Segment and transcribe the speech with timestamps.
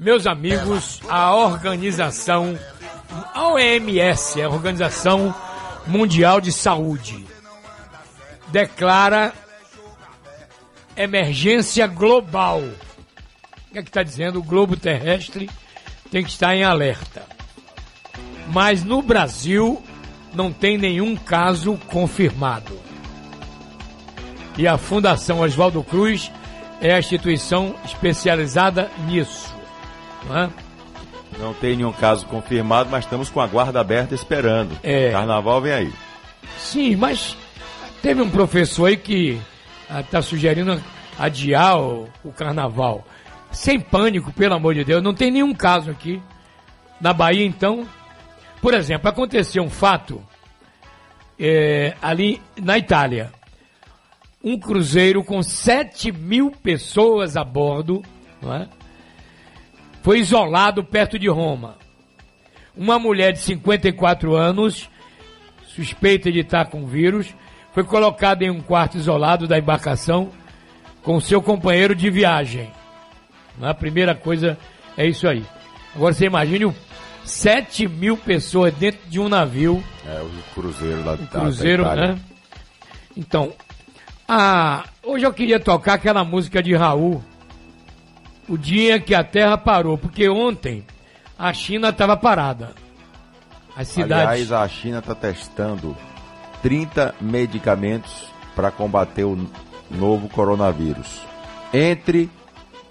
[0.00, 2.58] Meus amigos, a organização
[3.34, 5.34] a OMS, a Organização
[5.86, 7.26] Mundial de Saúde,
[8.48, 9.34] declara
[10.96, 12.60] emergência global.
[12.60, 14.38] O que é que está dizendo?
[14.38, 15.50] O globo terrestre
[16.10, 17.22] tem que estar em alerta.
[18.48, 19.82] Mas no Brasil
[20.32, 22.80] não tem nenhum caso confirmado.
[24.56, 26.32] E a Fundação Oswaldo Cruz
[26.80, 29.59] é a instituição especializada nisso.
[30.26, 30.50] Não é?
[31.38, 34.78] Não tem nenhum caso confirmado, mas estamos com a guarda aberta esperando.
[34.82, 35.10] É.
[35.10, 35.92] Carnaval vem aí.
[36.58, 37.36] Sim, mas
[38.02, 39.40] teve um professor aí que
[39.88, 40.80] está sugerindo
[41.18, 43.06] adiar o, o carnaval.
[43.50, 46.22] Sem pânico, pelo amor de Deus, não tem nenhum caso aqui.
[47.00, 47.88] Na Bahia, então,
[48.60, 50.22] por exemplo, aconteceu um fato
[51.38, 53.32] é, ali na Itália.
[54.44, 58.02] Um cruzeiro com 7 mil pessoas a bordo,
[58.40, 58.68] não é?
[60.02, 61.76] Foi isolado perto de Roma.
[62.76, 64.88] Uma mulher de 54 anos,
[65.66, 67.34] suspeita de estar com vírus,
[67.72, 70.30] foi colocada em um quarto isolado da embarcação
[71.02, 72.70] com seu companheiro de viagem.
[73.60, 74.58] A primeira coisa
[74.96, 75.44] é isso aí.
[75.94, 76.74] Agora você imagine o
[77.24, 79.82] 7 mil pessoas dentro de um navio.
[80.06, 82.18] É, o cruzeiro lá o cruzeiro, né?
[83.16, 83.52] Então,
[84.26, 87.22] a, hoje eu queria tocar aquela música de Raul,
[88.50, 90.84] o dia que a Terra parou, porque ontem
[91.38, 92.74] a China estava parada.
[93.76, 94.28] As cidades.
[94.28, 95.96] Aliás, a China está testando
[96.60, 99.48] 30 medicamentos para combater o
[99.88, 101.20] novo coronavírus.
[101.72, 102.28] Entre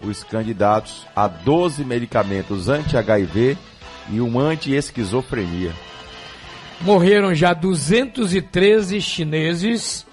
[0.01, 3.57] os candidatos a 12 medicamentos anti-HIV
[4.09, 5.73] e um anti-esquizofrenia.
[6.79, 10.07] Morreram já 213 chineses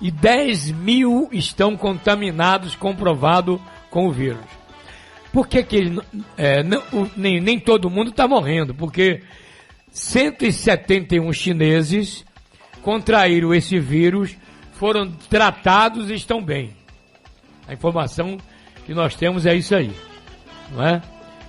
[0.00, 4.59] e 10 mil estão contaminados, comprovado com o vírus.
[5.32, 5.98] Por que, que
[6.36, 6.82] é, não,
[7.16, 8.74] nem, nem todo mundo está morrendo?
[8.74, 9.22] Porque
[9.92, 12.24] 171 chineses
[12.82, 14.36] contraíram esse vírus,
[14.72, 16.70] foram tratados e estão bem.
[17.68, 18.38] A informação
[18.84, 19.92] que nós temos é isso aí,
[20.72, 21.00] não é?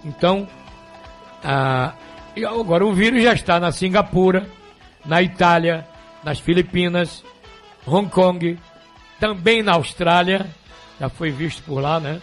[0.06, 0.48] Então,
[1.44, 1.96] ah,
[2.48, 4.48] agora o vírus já está na Singapura,
[5.06, 5.88] na Itália,
[6.24, 7.24] nas Filipinas,
[7.86, 8.60] Hong Kong,
[9.20, 10.48] também na Austrália,
[11.00, 12.22] já foi visto por lá, né?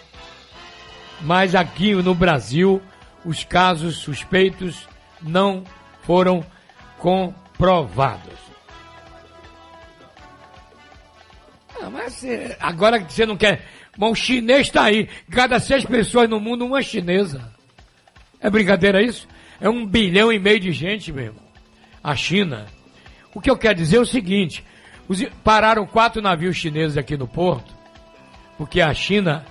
[1.21, 2.81] Mas aqui no Brasil,
[3.25, 4.89] os casos suspeitos
[5.21, 5.65] não
[6.03, 6.45] foram
[6.99, 8.39] comprovados.
[11.81, 12.25] Ah, mas
[12.61, 13.65] agora que você não quer.
[13.97, 15.09] Mas o chinês está aí.
[15.31, 17.53] Cada seis pessoas no mundo, uma chinesa.
[18.41, 19.27] É brincadeira isso?
[19.61, 21.43] É um bilhão e meio de gente, meu irmão.
[22.03, 22.67] A China.
[23.35, 24.65] O que eu quero dizer é o seguinte:
[25.09, 27.75] os, pararam quatro navios chineses aqui no porto,
[28.57, 29.45] porque a China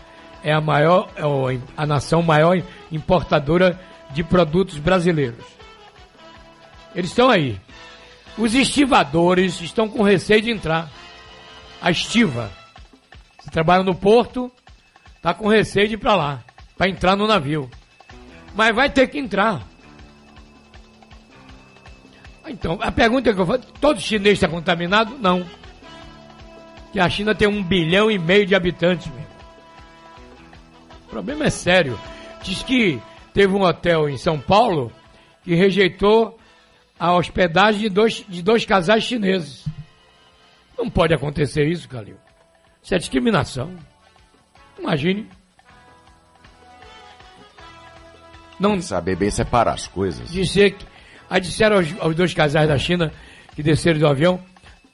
[0.44, 2.62] é a maior, é a nação maior
[2.92, 3.80] importadora
[4.12, 5.46] de produtos brasileiros.
[6.96, 7.60] Eles estão aí.
[8.38, 10.90] Os estivadores estão com receio de entrar.
[11.82, 12.52] A estiva.
[13.40, 14.52] Você trabalha no porto,
[15.16, 16.44] está com receio de ir para lá,
[16.76, 17.70] para entrar no navio.
[18.56, 19.62] Mas vai ter que entrar.
[22.48, 25.18] Então, a pergunta que eu faço, todo chinês está contaminado?
[25.20, 25.46] Não.
[26.92, 29.12] Que a China tem um bilhão e meio de habitantes.
[31.08, 31.98] O problema é sério.
[32.44, 33.02] Diz que
[33.34, 34.92] teve um hotel em São Paulo
[35.42, 36.38] que rejeitou
[37.00, 39.66] a hospedagem de dois, de dois casais chineses.
[40.78, 42.18] Não pode acontecer isso, Calil.
[42.84, 43.74] Isso é discriminação.
[44.78, 45.30] Imagine.
[48.60, 50.30] Não saber bem separar as coisas.
[50.30, 50.86] Dizer que,
[51.30, 53.14] aí disseram aos, aos dois casais da China
[53.56, 54.44] que desceram do avião,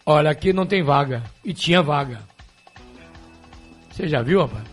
[0.05, 1.23] olha, aqui não tem vaga.
[1.43, 2.19] E tinha vaga.
[3.89, 4.72] Você já viu, rapaz?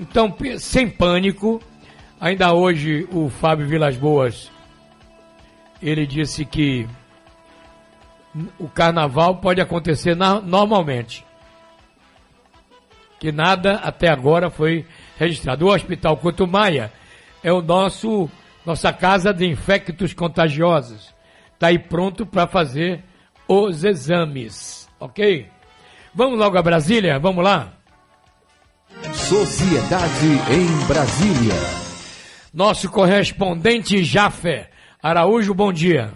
[0.00, 1.60] Então, sem pânico,
[2.20, 4.50] ainda hoje o Fábio Vilas Boas,
[5.82, 6.88] ele disse que
[8.58, 11.26] o carnaval pode acontecer na, normalmente.
[13.18, 14.86] Que nada até agora foi
[15.16, 15.66] registrado.
[15.66, 16.92] O Hospital Couto Maia
[17.42, 18.30] é o nosso
[18.64, 21.14] nossa casa de infectos contagiosos.
[21.58, 23.02] tá aí pronto para fazer
[23.48, 25.48] os exames, ok?
[26.14, 27.72] Vamos logo a Brasília, vamos lá?
[29.12, 31.54] Sociedade em Brasília.
[32.52, 34.70] Nosso correspondente Jafé
[35.02, 36.10] Araújo, bom dia.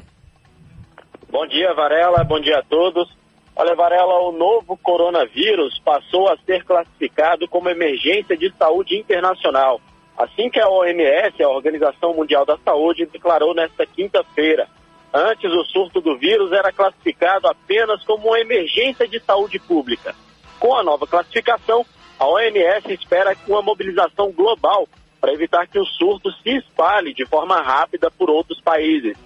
[1.30, 2.24] Bom dia, Varela.
[2.24, 3.08] Bom dia a todos.
[3.54, 9.78] Olha, Varela, o novo coronavírus passou a ser classificado como emergência de saúde internacional.
[10.16, 14.66] Assim que a OMS, a Organização Mundial da Saúde, declarou nesta quinta-feira.
[15.12, 20.14] Antes, o surto do vírus era classificado apenas como uma emergência de saúde pública.
[20.58, 21.84] Com a nova classificação,
[22.22, 24.88] a OMS espera uma mobilização global
[25.20, 29.16] para evitar que o surto se espalhe de forma rápida por outros países.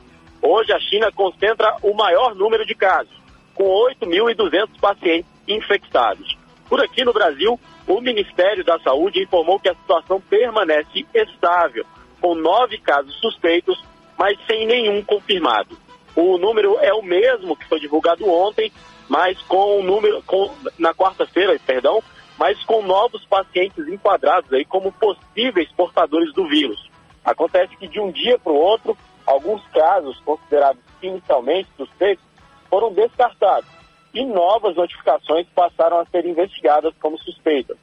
[0.41, 3.15] Hoje, a China concentra o maior número de casos,
[3.55, 6.39] com 8.200 pacientes infectados.
[6.71, 11.85] Por aqui no Brasil, o Ministério da Saúde informou que a situação permanece estável,
[12.19, 13.79] com nove casos suspeitos,
[14.17, 15.77] mas sem nenhum confirmado.
[16.15, 18.73] O número é o mesmo que foi divulgado ontem,
[19.07, 22.03] mas com o número com, na quarta-feira, perdão,
[22.39, 26.91] mas com novos pacientes enquadrados aí como possíveis portadores do vírus.
[27.25, 28.97] Acontece que de um dia para o outro,
[29.27, 32.25] alguns casos considerados inicialmente suspeitos
[32.69, 33.69] foram descartados
[34.15, 37.77] e novas notificações passaram a ser investigadas como suspeitas.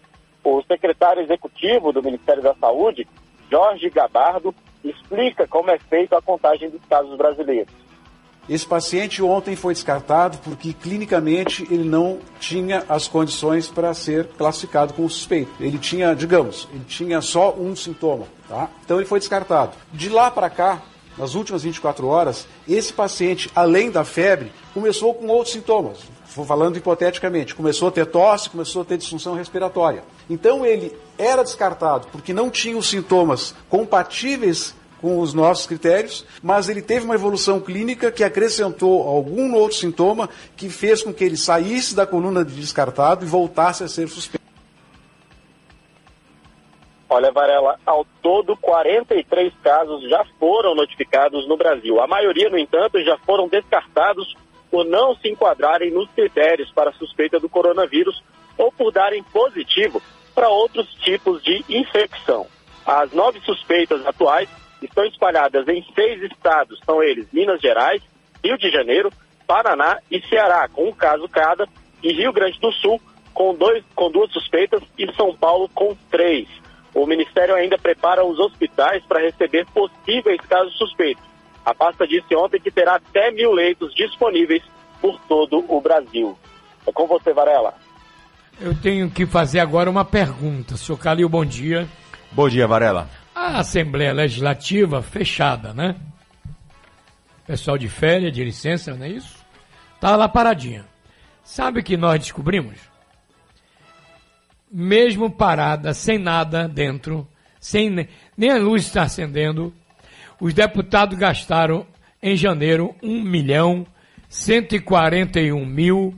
[0.44, 3.08] O secretário executivo do Ministério da Saúde,
[3.50, 4.54] Jorge Gabardo,
[4.84, 7.74] explica como é feita a contagem dos casos brasileiros.
[8.48, 14.94] Esse paciente ontem foi descartado porque clinicamente ele não tinha as condições para ser classificado
[14.94, 15.52] como suspeito.
[15.62, 18.70] Ele tinha, digamos, ele tinha só um sintoma, tá?
[18.84, 19.72] Então ele foi descartado.
[19.94, 20.82] De lá para cá,
[21.18, 26.00] nas últimas 24 horas, esse paciente, além da febre, começou com outros sintomas.
[26.36, 30.04] Vou falando hipoteticamente, começou a ter tosse, começou a ter disfunção respiratória.
[30.30, 34.74] Então ele era descartado porque não tinha os sintomas compatíveis
[35.04, 40.30] com os nossos critérios, mas ele teve uma evolução clínica que acrescentou algum outro sintoma
[40.56, 44.42] que fez com que ele saísse da coluna de descartado e voltasse a ser suspenso.
[47.10, 52.00] Olha, Varela, ao todo 43 casos já foram notificados no Brasil.
[52.00, 54.34] A maioria, no entanto, já foram descartados
[54.72, 58.24] por não se enquadrarem nos critérios para suspeita do coronavírus
[58.58, 60.02] ou por darem positivo
[60.34, 62.48] para outros tipos de infecção.
[62.86, 64.48] As nove suspeitas atuais
[64.86, 68.02] estão espalhadas em seis estados, são eles Minas Gerais,
[68.44, 69.12] Rio de Janeiro,
[69.48, 71.68] Paraná e Ceará, com um caso cada,
[72.02, 73.02] e Rio Grande do Sul,
[73.34, 76.48] com, dois, com duas suspeitas, e São Paulo, com três.
[76.94, 81.24] O Ministério ainda prepara os hospitais para receber possíveis casos suspeitos.
[81.66, 84.62] A pasta disse ontem que terá até mil leitos disponíveis
[85.02, 86.38] por todo o Brasil.
[86.86, 87.74] É com você, Varela.
[88.60, 90.78] Eu tenho que fazer agora uma pergunta.
[90.78, 91.88] Senhor Calil, bom dia.
[92.32, 93.10] Bom dia, Varela.
[93.36, 95.96] A Assembleia Legislativa fechada, né?
[97.46, 99.44] Pessoal de férias, de licença, não é isso?
[100.00, 100.86] Tá lá paradinha.
[101.44, 102.78] Sabe o que nós descobrimos?
[104.72, 107.28] Mesmo parada, sem nada dentro,
[107.60, 109.74] sem nem a luz está acendendo,
[110.40, 111.86] os deputados gastaram
[112.22, 113.86] em janeiro 1 milhão
[114.30, 116.18] 141 mil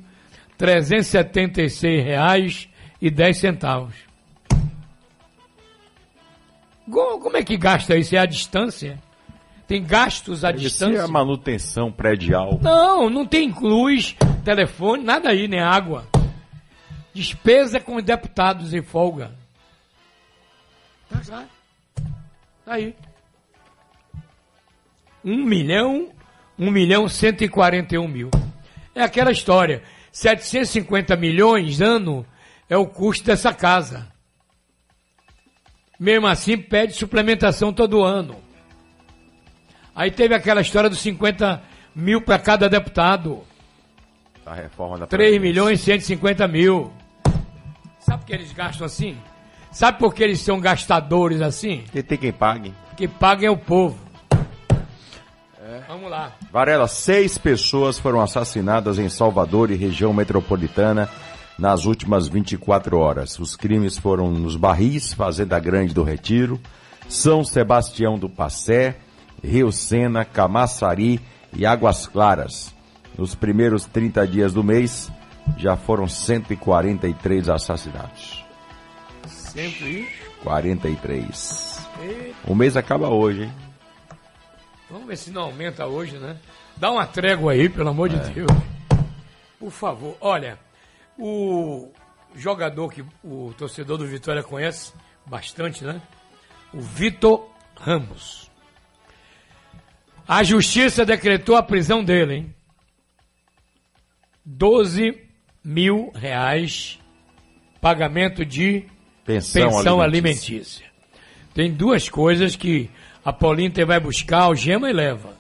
[0.58, 2.70] 376 reais
[3.02, 4.05] e 10 centavos.
[6.90, 8.16] Como é que gasta isso?
[8.16, 9.00] É a distância?
[9.68, 11.00] Tem gastos à Isso distância?
[11.00, 12.60] é a manutenção predial.
[12.62, 16.08] Não, não tem luz, telefone, nada aí, nem água.
[17.14, 19.32] Despesa com os deputados em folga.
[21.10, 21.46] Tá, tá.
[22.66, 22.96] Tá aí.
[25.24, 26.10] Um milhão,
[26.60, 28.30] um milhão cento e quarenta e um mil.
[28.94, 29.82] É aquela história.
[30.12, 32.24] 750 milhões ano
[32.70, 34.08] é o custo dessa casa.
[36.00, 38.36] Mesmo assim, pede suplementação todo ano.
[39.96, 41.62] Aí teve aquela história dos 50
[41.96, 43.42] mil para cada deputado.
[44.46, 45.40] A reforma da 3 Previdência.
[45.40, 46.92] milhões e 150 mil.
[48.00, 49.18] Sabe por que eles gastam assim?
[49.72, 51.82] Sabe por que eles são gastadores assim?
[51.86, 52.74] Porque tem quem pague.
[52.96, 53.98] Que paguem o povo.
[55.88, 56.32] Vamos lá.
[56.52, 61.10] Varela, seis pessoas foram assassinadas em Salvador e região metropolitana
[61.58, 63.40] nas últimas 24 horas.
[63.40, 66.60] Os crimes foram nos Barris, Fazenda Grande do Retiro,
[67.08, 68.98] São Sebastião do Passé,
[69.44, 71.22] Rio Sena, Camaçari
[71.54, 72.74] e Águas Claras.
[73.18, 75.10] Nos primeiros 30 dias do mês,
[75.58, 78.44] já foram 143 assassinatos.
[79.28, 80.08] Sempre.
[80.44, 81.88] 43.
[82.46, 83.54] O mês acaba hoje, hein?
[84.90, 86.38] Vamos ver se não aumenta hoje, né?
[86.78, 88.52] Dá uma trégua aí, pelo amor de Deus.
[89.60, 90.16] Por favor.
[90.20, 90.60] Olha,
[91.18, 91.92] o
[92.36, 94.94] jogador que o torcedor do Vitória conhece
[95.26, 96.02] bastante, né?
[96.74, 98.50] O Vitor Ramos.
[100.28, 102.56] A justiça decretou a prisão dele, hein?
[104.44, 105.22] 12
[105.64, 107.00] mil reais
[107.82, 108.88] pagamento de
[109.26, 110.54] Pensão, pensão alimentícia.
[110.54, 110.86] alimentícia.
[111.54, 112.90] Tem duas coisas que
[113.24, 115.36] a Polinter vai buscar, algema e leva.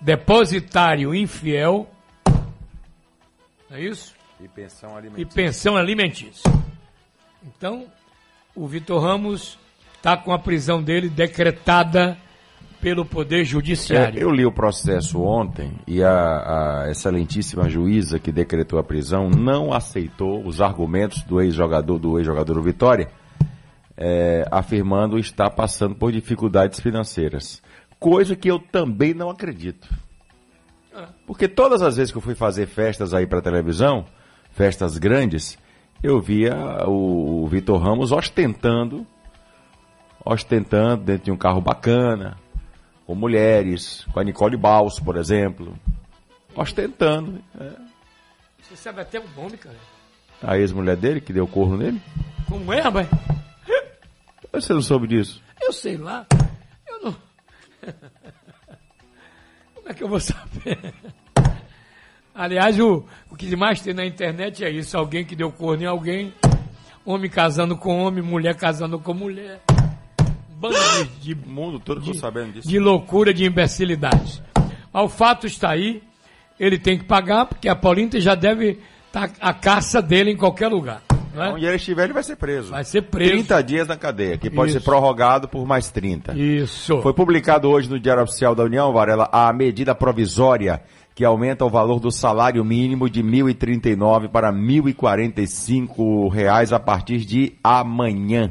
[0.00, 1.90] Depositário infiel,
[3.70, 4.14] é isso?
[4.44, 5.34] E pensão E alimentícia.
[5.34, 6.52] pensão alimentícia.
[7.42, 7.86] Então,
[8.54, 9.58] o Vitor Ramos
[9.96, 12.16] está com a prisão dele decretada
[12.80, 14.18] pelo Poder É, Judiciário.
[14.20, 19.72] eu li o processo ontem e a, a excelentíssima juíza que decretou a prisão não
[19.72, 23.08] aceitou os argumentos do ex-jogador do ex-jogador do Vitória,
[23.96, 27.62] é, afirmando estar passando por dificuldades financeiras.
[27.98, 29.88] Coisa que eu também não acredito.
[31.26, 34.04] Porque todas as vezes que eu fui fazer festas aí para televisão,
[34.54, 35.58] festas grandes,
[36.02, 36.54] eu via
[36.86, 39.06] o, o Vitor Ramos ostentando,
[40.24, 42.36] ostentando dentro de um carro bacana,
[43.06, 45.76] com mulheres, com a Nicole Baus, por exemplo,
[46.54, 47.42] ostentando.
[47.60, 47.94] é.
[48.62, 49.76] Você sabe até o nome, cara.
[50.42, 52.00] A ex-mulher dele, que deu corno nele.
[52.48, 53.06] Como é, rapaz?
[54.52, 55.42] Você não soube disso?
[55.60, 56.26] Eu sei lá.
[56.88, 57.16] Eu não.
[59.74, 60.94] Como é que eu vou saber?
[62.34, 65.86] Aliás, o, o que mais tem na internet é isso: alguém que deu corno em
[65.86, 66.34] alguém,
[67.06, 69.60] homem casando com homem, mulher casando com mulher.
[70.58, 70.74] Bando
[71.20, 72.68] de, de, mundo todo ficou sabendo disso.
[72.68, 74.42] de loucura, de imbecilidade.
[74.92, 76.02] Mas o fato está aí,
[76.58, 80.68] ele tem que pagar, porque a Paulinha já deve estar a caça dele em qualquer
[80.68, 81.02] lugar.
[81.32, 81.52] Não é?
[81.52, 82.70] Onde ele estiver, ele vai ser preso.
[82.70, 83.32] Vai ser preso.
[83.32, 84.78] 30 dias na cadeia, que pode Isso.
[84.78, 86.32] ser prorrogado por mais 30.
[86.36, 87.00] Isso.
[87.02, 90.80] Foi publicado hoje no Diário Oficial da União, Varela, a medida provisória
[91.14, 97.18] que aumenta o valor do salário mínimo de R$ 1.039 para 1.045 reais a partir
[97.18, 98.50] de amanhã.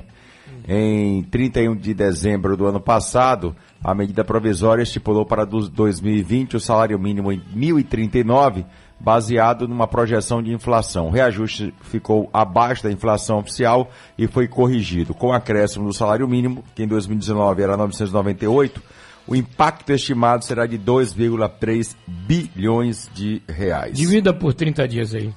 [0.68, 3.54] Em 31 de dezembro do ano passado,
[3.84, 8.64] a medida provisória estipulou para do- 2020 o salário mínimo em R$ 1.039,
[8.98, 11.08] baseado numa projeção de inflação.
[11.08, 15.14] O reajuste ficou abaixo da inflação oficial e foi corrigido.
[15.14, 18.82] Com acréscimo do salário mínimo, que em 2019 era 998,
[19.28, 23.98] o impacto estimado será de 2,3 bilhões de reais.
[23.98, 25.34] Divida por 30 dias aí.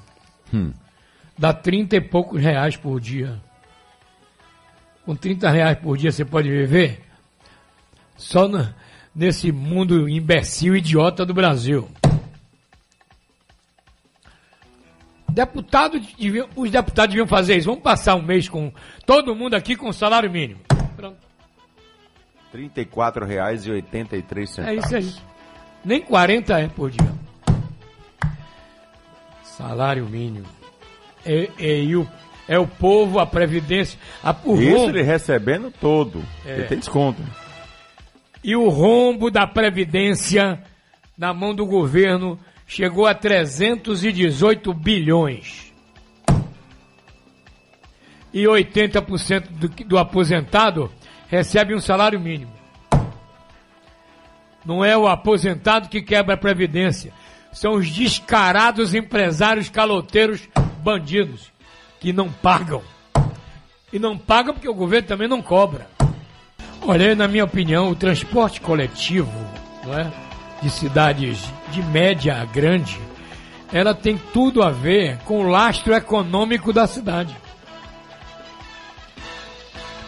[0.52, 0.72] Hum.
[1.38, 3.40] Dá 30 e poucos reais por dia.
[5.04, 7.00] Com 30 reais por dia você pode viver?
[8.16, 8.74] Só na-
[9.14, 11.88] nesse mundo imbecil idiota do Brasil.
[15.28, 16.00] Deputado
[16.56, 17.68] os deputados deviam fazer isso.
[17.68, 18.72] Vamos passar um mês com
[19.04, 20.60] todo mundo aqui com salário mínimo.
[22.56, 24.66] R$ 34,83.
[24.66, 25.14] É isso aí.
[25.84, 27.12] Nem 40 é por dia.
[29.44, 30.46] Salário mínimo.
[31.24, 32.06] É, é, e o,
[32.46, 33.98] é o povo, a previdência.
[34.22, 36.22] A, o Isso rombo, ele recebendo todo.
[36.44, 36.54] É.
[36.54, 37.22] Ele tem desconto.
[38.42, 40.62] E o rombo da previdência
[41.16, 45.72] na mão do governo chegou a 318 bilhões.
[48.32, 50.90] E 80% do, do aposentado
[51.28, 52.52] recebe um salário mínimo.
[54.64, 57.12] Não é o aposentado que quebra a previdência.
[57.52, 60.48] São os descarados empresários caloteiros
[60.82, 61.52] bandidos
[62.00, 62.82] que não pagam.
[63.92, 65.86] E não pagam porque o governo também não cobra.
[66.82, 69.32] Olha, na minha opinião, o transporte coletivo,
[69.84, 70.26] não é?
[70.62, 72.98] de cidades de média a grande,
[73.72, 77.36] ela tem tudo a ver com o lastro econômico da cidade.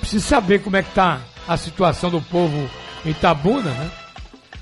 [0.08, 2.66] Precisa saber como é que está a situação do povo
[3.04, 3.90] em Itabuna, né?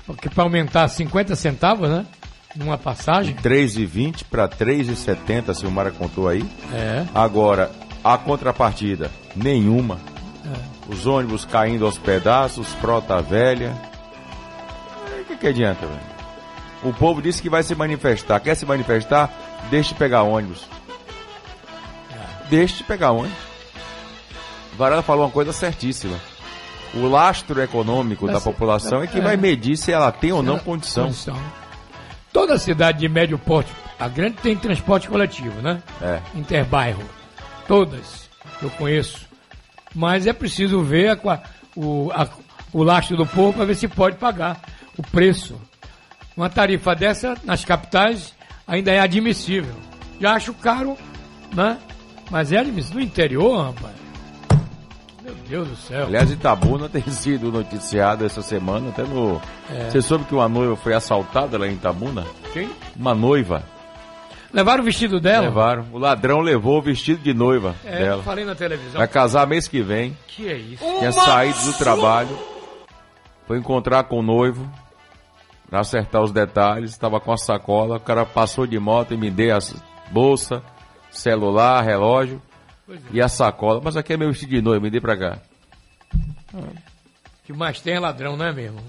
[0.05, 2.05] Porque para aumentar 50 centavos, né?
[2.53, 3.33] Numa passagem.
[3.35, 6.45] 3,20 para 3,70, a Silmara contou aí.
[6.73, 7.05] É.
[7.15, 7.71] Agora,
[8.03, 10.01] a contrapartida, nenhuma.
[10.45, 10.91] É.
[10.91, 13.73] Os ônibus caindo aos pedaços, frota velha.
[15.21, 16.01] O que, que adianta, velho?
[16.83, 18.41] O povo disse que vai se manifestar.
[18.41, 19.31] Quer se manifestar?
[19.69, 20.65] Deixe de pegar ônibus.
[22.49, 23.56] Deixe de pegar ônibus.
[24.77, 26.17] Varela falou uma coisa certíssima.
[26.93, 29.21] O lastro econômico da Mas- população é que é.
[29.21, 31.11] vai medir se ela tem ou não Ela- condição.
[32.31, 35.81] Toda cidade de médio porte, a grande tem transporte coletivo, né?
[36.01, 36.21] É.
[36.35, 37.03] Interbairro.
[37.67, 38.29] Todas
[38.61, 39.25] eu conheço.
[39.93, 41.41] Mas é preciso ver a
[41.75, 42.27] o, a-
[42.71, 44.61] o lastro do povo para ver se pode pagar
[44.97, 45.59] o preço.
[46.35, 48.33] Uma tarifa dessa nas capitais
[48.67, 49.73] ainda é admissível.
[50.21, 50.97] Já acho caro,
[51.53, 51.77] né?
[52.29, 52.97] Mas é admissível.
[52.99, 53.95] No interior, rapaz.
[55.49, 56.05] Meu Deus do céu.
[56.07, 59.41] Aliás, Itabuna tem sido noticiado essa semana, até no.
[59.69, 59.89] É.
[59.89, 62.25] Você soube que uma noiva foi assaltada lá em Itabuna?
[62.53, 62.69] Quem?
[62.95, 63.63] Uma noiva.
[64.53, 65.47] Levaram o vestido dela?
[65.47, 65.85] Levaram.
[65.91, 68.23] O ladrão levou o vestido de noiva É, dela.
[68.23, 68.97] falei na televisão.
[68.97, 70.17] Vai casar mês que vem.
[70.27, 70.83] Que é isso?
[70.99, 72.29] Tinha saído do trabalho.
[73.45, 74.67] Foi encontrar com o noivo.
[75.71, 79.55] acertar os detalhes, estava com a sacola, o cara passou de moto e me deu
[79.55, 79.59] a
[80.11, 80.63] bolsa,
[81.11, 82.41] celular, relógio
[83.11, 83.81] e a sacola.
[83.83, 85.39] Mas aqui é meu vestido de noiva, me dê pra cá.
[86.53, 86.63] O
[87.45, 88.81] que mais tem é ladrão, não é mesmo?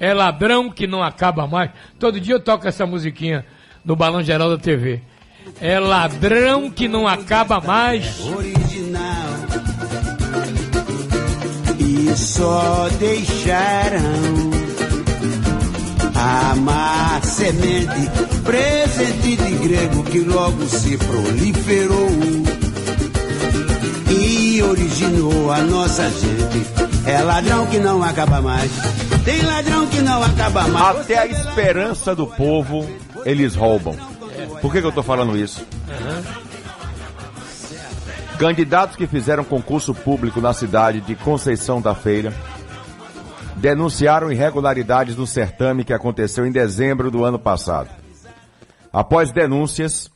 [0.00, 1.70] É ladrão que não acaba mais.
[1.98, 3.44] Todo dia eu toco essa musiquinha
[3.84, 5.02] no Balão Geral da TV.
[5.60, 8.20] É ladrão que não acaba mais.
[8.20, 9.28] original
[11.78, 14.02] e só deixaram
[16.14, 18.10] a má semente,
[18.44, 22.57] presente de grego que logo se proliferou
[24.10, 26.66] e originou a nossa gente.
[27.06, 28.70] É ladrão que não acaba mais.
[29.24, 31.00] Tem ladrão que não acaba mais.
[31.00, 32.88] Até a esperança do povo
[33.24, 33.94] eles roubam.
[34.60, 35.66] Por que, que eu tô falando isso?
[38.38, 42.32] Candidatos que fizeram concurso público na cidade de Conceição da Feira
[43.56, 47.90] denunciaram irregularidades no certame que aconteceu em dezembro do ano passado.
[48.92, 50.08] Após denúncias,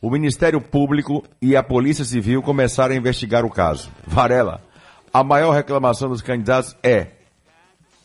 [0.00, 3.90] o Ministério Público e a Polícia Civil começaram a investigar o caso.
[4.06, 4.60] Varela,
[5.12, 7.08] a maior reclamação dos candidatos é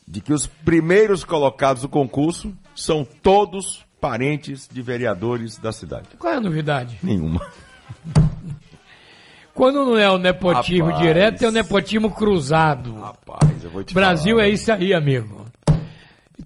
[0.07, 6.07] de que os primeiros colocados do concurso são todos parentes de vereadores da cidade.
[6.19, 6.97] Qual é a novidade?
[7.01, 7.41] Nenhuma.
[9.53, 11.01] Quando não é o nepotismo Rapaz.
[11.01, 12.93] direto, é o nepotismo cruzado.
[12.99, 14.47] Rapaz, eu vou te Brasil falar.
[14.47, 15.45] é isso aí, amigo.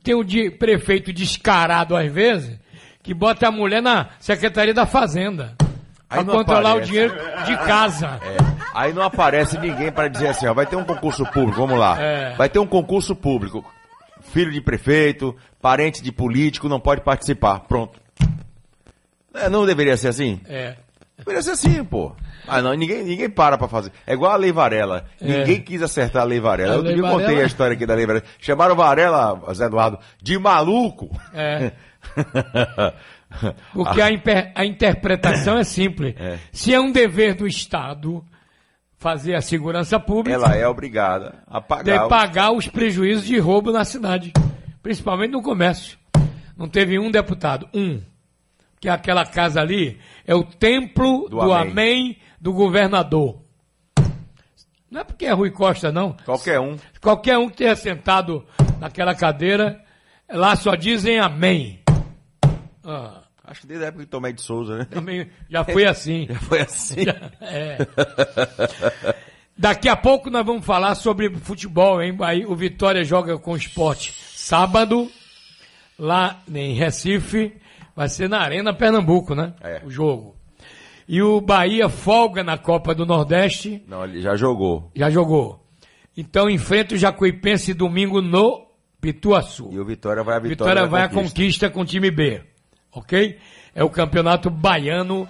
[0.03, 2.58] Tem um de- prefeito descarado às vezes
[3.10, 5.56] que bota a mulher na Secretaria da Fazenda.
[6.08, 6.92] Aí Pra controlar aparece.
[6.92, 8.19] o dinheiro de casa.
[8.22, 8.38] É.
[8.72, 12.00] Aí não aparece ninguém para dizer assim, ó, vai ter um concurso público, vamos lá.
[12.00, 12.36] É.
[12.36, 13.65] Vai ter um concurso público.
[14.32, 17.62] Filho de prefeito, parente de político, não pode participar.
[17.62, 18.00] Pronto.
[19.34, 20.39] É, não deveria ser assim?
[20.48, 20.76] É.
[21.17, 22.15] Deveria ser assim, pô.
[22.48, 23.91] Ah, não, ninguém, ninguém para pra fazer.
[24.06, 25.06] É igual a Lei Varela.
[25.19, 25.26] É.
[25.39, 26.74] Ninguém quis acertar a Lei Varela.
[26.74, 28.26] A Eu Lei eu contei Varela- a história aqui da Lei Varela.
[28.39, 31.10] Chamaram Varela, Zé Eduardo, de maluco.
[31.34, 31.72] É.
[33.74, 36.15] Porque a, imper- a interpretação é simples.
[36.17, 36.39] É.
[36.52, 38.26] Se é um dever do Estado
[38.98, 42.06] fazer a segurança pública, Ela é obrigada a de pagar.
[42.06, 44.34] o- pagar os prejuízos de roubo na cidade,
[44.82, 45.98] principalmente no comércio.
[46.58, 48.02] Não teve um deputado, um.
[48.82, 51.72] Que aquela casa ali é o templo Do do, amém.
[51.72, 52.17] amém.
[52.41, 53.41] do governador.
[54.89, 56.15] Não é porque é Rui Costa, não.
[56.26, 56.76] Qualquer um.
[57.00, 58.43] Qualquer um que tenha sentado
[58.80, 59.82] naquela cadeira,
[60.32, 61.80] lá só dizem amém.
[62.91, 64.86] Ah, Acho que desde a época de Tomé de Souza, né?
[64.86, 66.28] também já foi assim.
[66.47, 67.02] Foi assim.
[67.41, 67.78] É.
[69.58, 72.15] Daqui a pouco nós vamos falar sobre futebol, hein?
[72.21, 75.10] Aí o Vitória joga com o esporte sábado,
[75.97, 77.54] lá em Recife,
[77.95, 79.54] vai ser na Arena Pernambuco, né?
[79.62, 79.82] É.
[79.86, 80.36] O jogo.
[81.08, 84.91] E o Bahia folga na Copa do Nordeste, Não, ele já jogou.
[84.95, 85.65] já jogou.
[86.15, 88.67] Então enfrenta o Jacuipense domingo no
[89.02, 89.69] Pituaçu.
[89.71, 91.30] E o Vitória vai a Vitória, Vitória vai à conquista.
[91.36, 92.43] conquista com o time B.
[92.93, 93.38] Ok?
[93.75, 95.28] É o campeonato baiano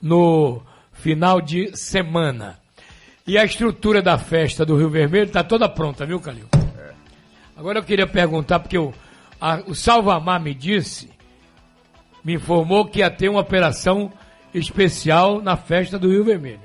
[0.00, 2.58] no final de semana.
[3.26, 6.46] E a estrutura da festa do Rio Vermelho está toda pronta, viu, Calil?
[7.56, 8.92] Agora eu queria perguntar, porque o,
[9.40, 11.10] a- o Salvamar me disse,
[12.24, 14.10] me informou que ia ter uma operação
[14.54, 16.60] especial na festa do Rio Vermelho.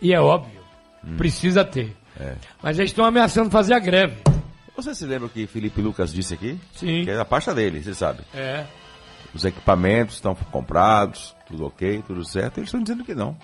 [0.00, 0.60] E é óbvio,
[1.16, 1.94] precisa ter.
[2.62, 4.16] Mas eles estão ameaçando fazer a greve.
[4.82, 6.58] Você se lembra o que Felipe Lucas disse aqui?
[6.72, 7.04] Sim.
[7.04, 8.22] Que é a pasta dele, você sabe.
[8.32, 8.64] É.
[9.34, 12.58] Os equipamentos estão comprados, tudo ok, tudo certo.
[12.58, 13.36] Eles estão dizendo que não.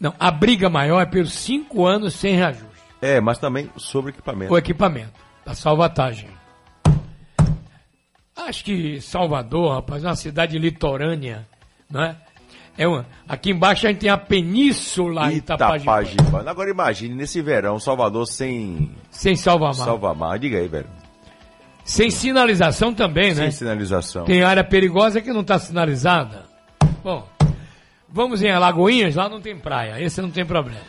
[0.00, 2.66] Não, a briga maior é pelos cinco anos sem reajuste.
[3.00, 4.52] É, mas também sobre equipamento.
[4.52, 5.12] O equipamento,
[5.46, 6.28] a salvatagem.
[8.34, 11.46] Acho que Salvador, rapaz, é uma cidade litorânea,
[11.88, 12.16] não é?
[12.80, 16.42] É uma, aqui embaixo a gente tem a Península Itapajiba.
[16.46, 19.74] Agora imagine, nesse verão, Salvador sem sem Salvamar.
[19.74, 20.38] Salvamar.
[20.38, 20.86] Diga aí, velho.
[21.84, 23.42] Sem sinalização também, né?
[23.42, 24.24] Sem sinalização.
[24.24, 26.44] Tem área perigosa que não está sinalizada.
[27.04, 27.28] Bom,
[28.08, 30.80] vamos em Alagoinhas, lá não tem praia, esse não tem problema.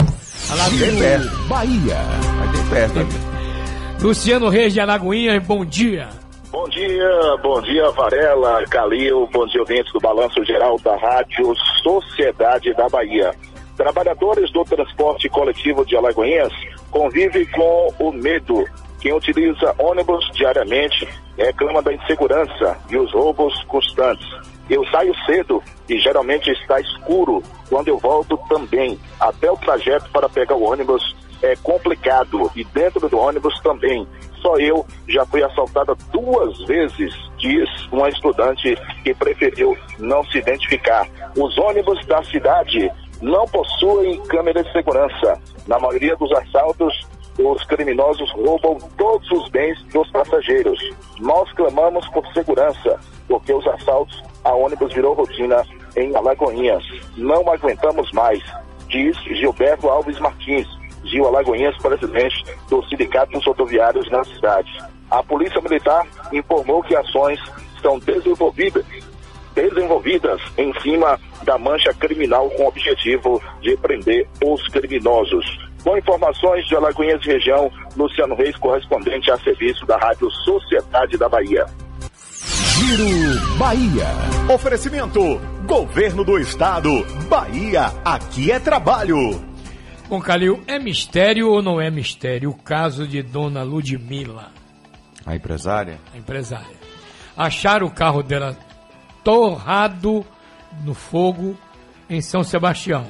[0.80, 1.44] Bem perto.
[1.50, 1.98] Bahia.
[2.40, 3.00] Mas tem perto.
[3.00, 3.98] né?
[4.02, 6.08] Luciano Reis de Alagoinhas, bom dia.
[6.52, 12.74] Bom dia, bom dia Varela, Calil, bom dia ouvintes do Balanço Geral da Rádio Sociedade
[12.74, 13.34] da Bahia.
[13.78, 16.52] Trabalhadores do transporte coletivo de Alagoinhas
[16.92, 18.66] convivem com o medo.
[19.00, 24.28] Quem utiliza ônibus diariamente reclama da insegurança e os roubos constantes.
[24.70, 27.42] Eu saio cedo e geralmente está escuro.
[27.70, 29.00] Quando eu volto também.
[29.22, 34.08] Até o trajeto para pegar o ônibus é complicado e dentro do ônibus também.
[34.42, 41.08] Só eu já fui assaltada duas vezes, diz uma estudante que preferiu não se identificar.
[41.38, 45.40] Os ônibus da cidade não possuem câmera de segurança.
[45.68, 50.80] Na maioria dos assaltos, os criminosos roubam todos os bens dos passageiros.
[51.20, 55.64] Nós clamamos por segurança, porque os assaltos a ônibus virou rotina
[55.96, 56.84] em Alagoinhas.
[57.16, 58.42] Não aguentamos mais,
[58.88, 60.68] diz Gilberto Alves Martins,
[61.04, 64.72] Gil Alagoinhas, presidente do Sindicato dos Rodoviários na cidade.
[65.10, 67.40] A Polícia Militar informou que ações
[67.82, 68.86] são desenvolvidas,
[69.54, 75.46] desenvolvidas em cima da mancha criminal com o objetivo de prender os criminosos.
[75.84, 81.66] Com informações de Alagoinhas região, Luciano Reis, correspondente a serviço da Rádio Sociedade da Bahia.
[82.92, 84.06] Giro Bahia.
[84.54, 85.22] Oferecimento:
[85.66, 86.90] Governo do Estado.
[87.28, 89.51] Bahia, aqui é trabalho.
[90.12, 94.52] Bom, Calil, é mistério ou não é mistério o caso de Dona Ludmilla,
[95.26, 96.02] A empresária?
[96.14, 96.76] a empresária?
[97.38, 98.58] Acharam o carro dela
[99.24, 100.26] torrado
[100.84, 101.58] no fogo
[102.10, 103.08] em São Sebastião.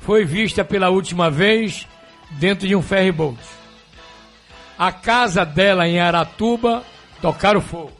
[0.00, 1.86] Foi vista pela última vez
[2.30, 3.38] dentro de um ferryboat.
[4.78, 6.82] A casa dela em Aratuba
[7.20, 7.92] tocaram fogo.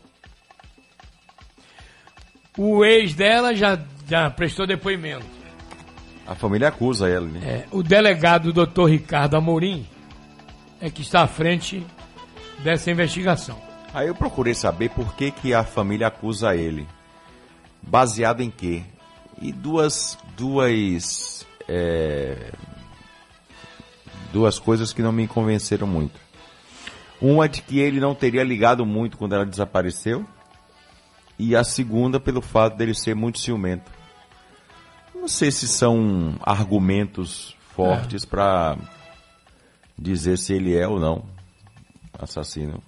[2.57, 3.79] O ex dela já,
[4.09, 5.36] já prestou depoimento.
[6.27, 7.41] A família acusa ela, né?
[7.43, 9.87] É, o delegado doutor Ricardo Amorim
[10.81, 11.87] é que está à frente
[12.59, 13.57] dessa investigação.
[13.95, 16.87] Aí eu procurei saber por que, que a família acusa ele.
[17.81, 18.83] Baseado em quê?
[19.41, 20.19] E duas.
[20.37, 21.47] duas.
[21.69, 22.51] é,
[24.33, 26.19] duas coisas que não me convenceram muito.
[27.21, 30.27] Uma de que ele não teria ligado muito quando ela desapareceu.
[31.39, 33.91] E a segunda pelo fato dele ser muito ciumento.
[35.27, 38.79] Não sei se são argumentos fortes pra
[39.99, 41.25] dizer se ele é ou não
[42.17, 42.81] assassino.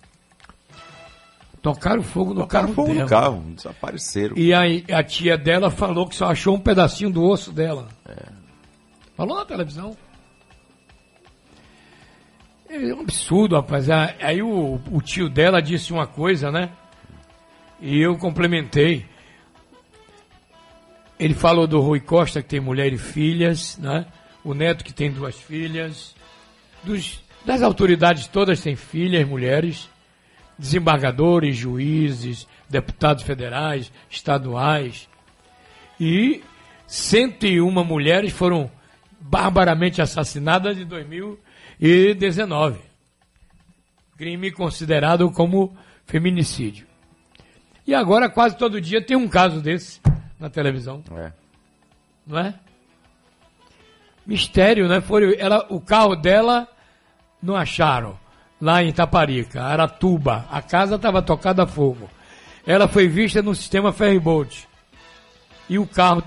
[1.60, 3.02] Tocaram fogo no Tocaram carro fogo dela.
[3.02, 4.36] no carro, desapareceram.
[4.38, 4.60] E a,
[4.96, 7.88] a tia dela falou que só achou um pedacinho do osso dela.
[9.16, 9.96] Falou na televisão.
[12.70, 13.90] É um absurdo, rapaz.
[13.90, 16.70] Ah, Aí o, o tio dela disse uma coisa, né?
[17.80, 19.04] E eu complementei.
[21.18, 24.06] Ele falou do Rui Costa, que tem mulher e filhas, né?
[24.44, 26.14] O neto que tem duas filhas.
[26.84, 29.90] Dos, das autoridades todas têm filhas, mulheres.
[30.56, 35.08] Desembargadores, juízes, deputados federais, estaduais.
[35.98, 36.40] E
[36.86, 38.70] 101 mulheres foram
[39.20, 42.78] barbaramente assassinadas em 2019.
[44.16, 45.76] Crime considerado como
[46.06, 46.86] feminicídio.
[47.86, 50.00] E agora quase todo dia tem um caso desse
[50.38, 51.32] na televisão, É.
[52.26, 52.54] não é?
[54.26, 55.00] Mistério, né?
[55.00, 56.68] Foi, ela, o carro dela
[57.42, 58.18] não acharam
[58.60, 60.44] lá em Itaparica, Aratuba.
[60.50, 62.10] A casa estava tocada a fogo.
[62.66, 64.68] Ela foi vista no sistema ferryboat.
[65.68, 66.22] E o carro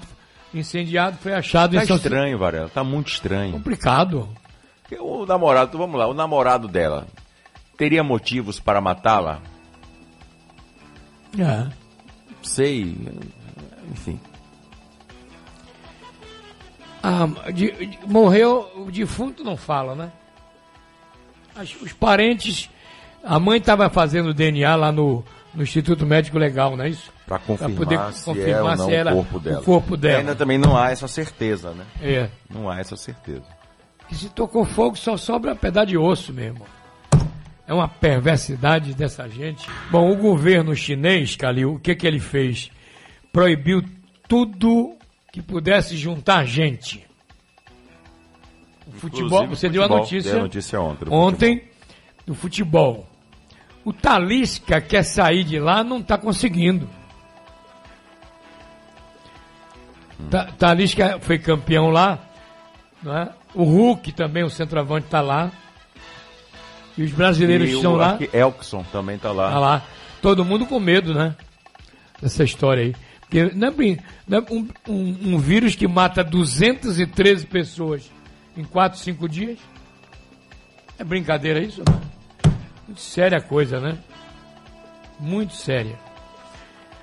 [0.54, 2.70] incendiado foi achado Tá em São estranho, Varela.
[2.70, 3.54] Tá muito estranho.
[3.54, 4.28] Complicado.
[5.00, 7.08] O namorado, vamos lá, o namorado dela
[7.78, 9.40] teria motivos para matá-la?
[11.40, 11.72] É.
[12.42, 12.98] Sei.
[13.92, 14.20] Enfim.
[17.04, 20.12] Ah, de- de- morreu, o defunto não fala, né?
[21.56, 22.70] As- os parentes,
[23.24, 25.24] a mãe estava fazendo DNA lá no,
[25.54, 27.12] no Instituto Médico Legal, não é isso?
[27.26, 29.60] Pra confirmar, poder se confirmar é ou não se era o corpo dela.
[29.60, 30.20] o corpo dela.
[30.20, 31.86] Ainda também não há essa certeza, né?
[32.02, 32.30] É.
[32.50, 33.44] Não há essa certeza.
[34.08, 36.66] Que se tocou fogo só sobra um pedaço de osso mesmo.
[37.66, 39.68] É uma perversidade dessa gente.
[39.90, 42.70] Bom, o governo chinês, Calil, o que que ele fez?
[43.32, 43.84] Proibiu
[44.28, 44.96] tudo
[45.32, 47.06] que pudesse juntar gente.
[48.88, 51.64] O futebol, Inclusive, você o deu a futebol, notícia, a notícia ontem do ontem
[52.26, 53.08] do futebol.
[53.86, 56.88] O Talisca quer sair de lá, não está conseguindo.
[60.30, 62.20] Ta- Talisca foi campeão lá,
[63.06, 63.30] é?
[63.54, 65.52] O Hulk também, o centroavante, está lá.
[66.98, 69.52] E os brasileiros E estão o, lá, Elkson também tá lá.
[69.52, 69.82] tá lá.
[70.22, 71.36] Todo mundo com medo, né?
[72.22, 72.96] Dessa história aí.
[73.32, 78.12] Porque não é, não é um, um- um vírus que mata 213 pessoas
[78.58, 79.58] em 4, 5 dias.
[81.00, 81.82] É brincadeira isso?
[82.86, 83.98] Muito séria coisa, né?
[85.18, 85.98] Muito séria.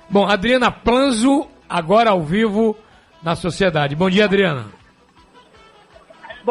[0.07, 2.77] Bom, Adriana Planzo, agora ao vivo
[3.23, 3.95] na sociedade.
[3.95, 4.67] Bom dia, Adriana.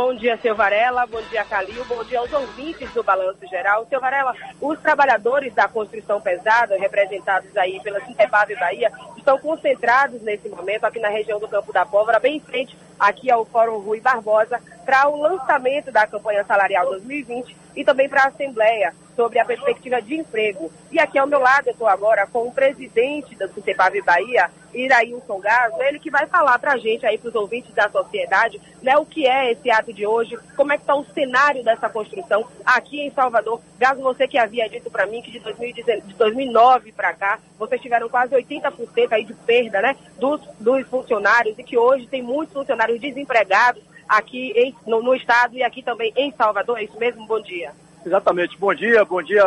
[0.00, 1.04] Bom dia, seu Varela.
[1.06, 1.84] Bom dia, Calil.
[1.86, 3.84] Bom dia aos ouvintes do Balanço Geral.
[3.90, 10.48] Seu Varela, os trabalhadores da construção pesada, representados aí pela Sintepab Bahia, estão concentrados nesse
[10.48, 14.00] momento aqui na região do Campo da Pólvora, bem em frente aqui ao Fórum Rui
[14.00, 19.44] Barbosa, para o lançamento da campanha salarial 2020 e também para a Assembleia sobre a
[19.44, 20.70] perspectiva de emprego.
[20.92, 25.40] E aqui ao meu lado eu estou agora com o presidente da Suntepave Bahia, Irailson
[25.40, 28.96] Gaso, ele que vai falar para a gente aí, para os ouvintes da sociedade, né,
[28.96, 32.46] o que é esse ato de hoje, como é que está o cenário dessa construção
[32.64, 33.60] aqui em Salvador.
[33.76, 37.80] Gaso, você que havia dito para mim que de, 2019, de 2009 para cá, vocês
[37.80, 42.54] tiveram quase 80% aí de perda, né, dos, dos funcionários e que hoje tem muitos
[42.54, 46.78] funcionários desempregados aqui em, no, no estado e aqui também em Salvador.
[46.78, 47.26] É isso mesmo?
[47.26, 47.72] Bom dia.
[48.08, 48.56] Exatamente.
[48.56, 49.44] Bom dia, bom dia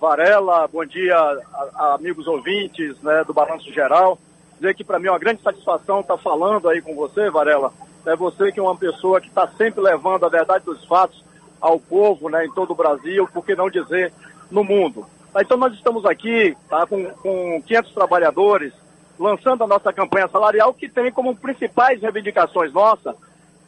[0.00, 4.16] Varela, bom dia a, a amigos ouvintes né, do Balanço Geral.
[4.54, 7.72] Dizer que para mim é uma grande satisfação estar falando aí com você, Varela.
[8.06, 11.20] É você que é uma pessoa que está sempre levando a verdade dos fatos
[11.60, 14.12] ao povo né, em todo o Brasil, por que não dizer
[14.52, 15.04] no mundo.
[15.36, 18.72] Então nós estamos aqui tá, com, com 500 trabalhadores
[19.18, 23.16] lançando a nossa campanha salarial que tem como principais reivindicações nossas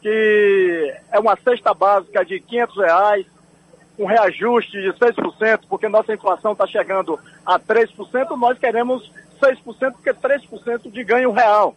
[0.01, 3.25] que é uma cesta básica de 500 reais,
[3.99, 10.13] um reajuste de 6%, porque nossa inflação está chegando a 3%, nós queremos 6%, porque
[10.13, 11.75] 3% de ganho real.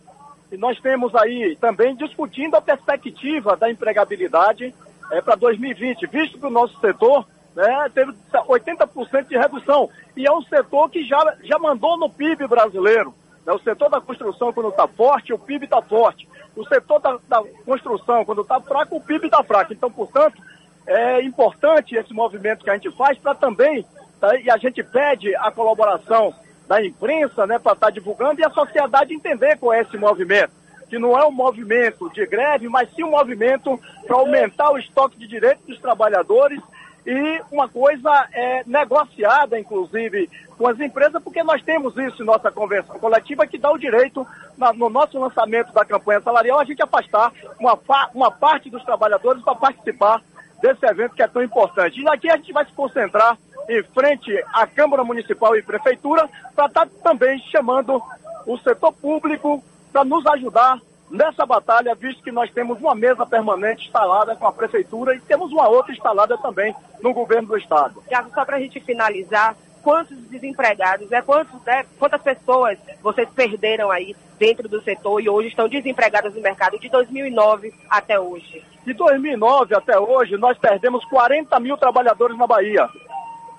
[0.53, 4.73] E nós temos aí também discutindo a perspectiva da empregabilidade
[5.11, 9.91] é, para 2020, visto que o nosso setor né, teve 80% de redução.
[10.17, 13.13] E é um setor que já, já mandou no PIB brasileiro.
[13.45, 13.53] Né?
[13.53, 16.29] O setor da construção, quando está forte, o PIB está forte.
[16.55, 19.73] O setor da, da construção, quando está fraco, o PIB está fraco.
[19.73, 20.41] Então, portanto,
[20.87, 23.85] é importante esse movimento que a gente faz para também,
[24.21, 26.35] tá, e a gente pede a colaboração
[26.69, 30.53] da imprensa né, para estar tá divulgando e a sociedade entender é esse movimento.
[30.89, 35.19] Que não é um movimento de greve, mas sim um movimento para aumentar o estoque
[35.19, 36.61] de direitos dos trabalhadores
[37.07, 42.51] e uma coisa é negociada, inclusive, com as empresas, porque nós temos isso em nossa
[42.51, 44.25] convenção coletiva que dá o direito,
[44.57, 47.77] na, no nosso lançamento da campanha salarial, a gente afastar uma,
[48.15, 50.23] uma parte dos trabalhadores para participar
[50.63, 52.01] desse evento que é tão importante.
[52.01, 53.37] E aqui a gente vai se concentrar
[53.69, 58.01] em frente à Câmara Municipal e Prefeitura para estar tá também chamando
[58.47, 63.87] o setor público para nos ajudar nessa batalha, visto que nós temos uma mesa permanente
[63.87, 68.03] instalada com a Prefeitura e temos uma outra instalada também no governo do Estado.
[68.09, 73.91] Tiago, só para a gente finalizar, quantos desempregados, né, quantos, né, quantas pessoas vocês perderam
[73.91, 78.65] aí dentro do setor e hoje estão desempregadas no mercado de 2009 até hoje?
[78.85, 82.89] De 2009 até hoje, nós perdemos 40 mil trabalhadores na Bahia.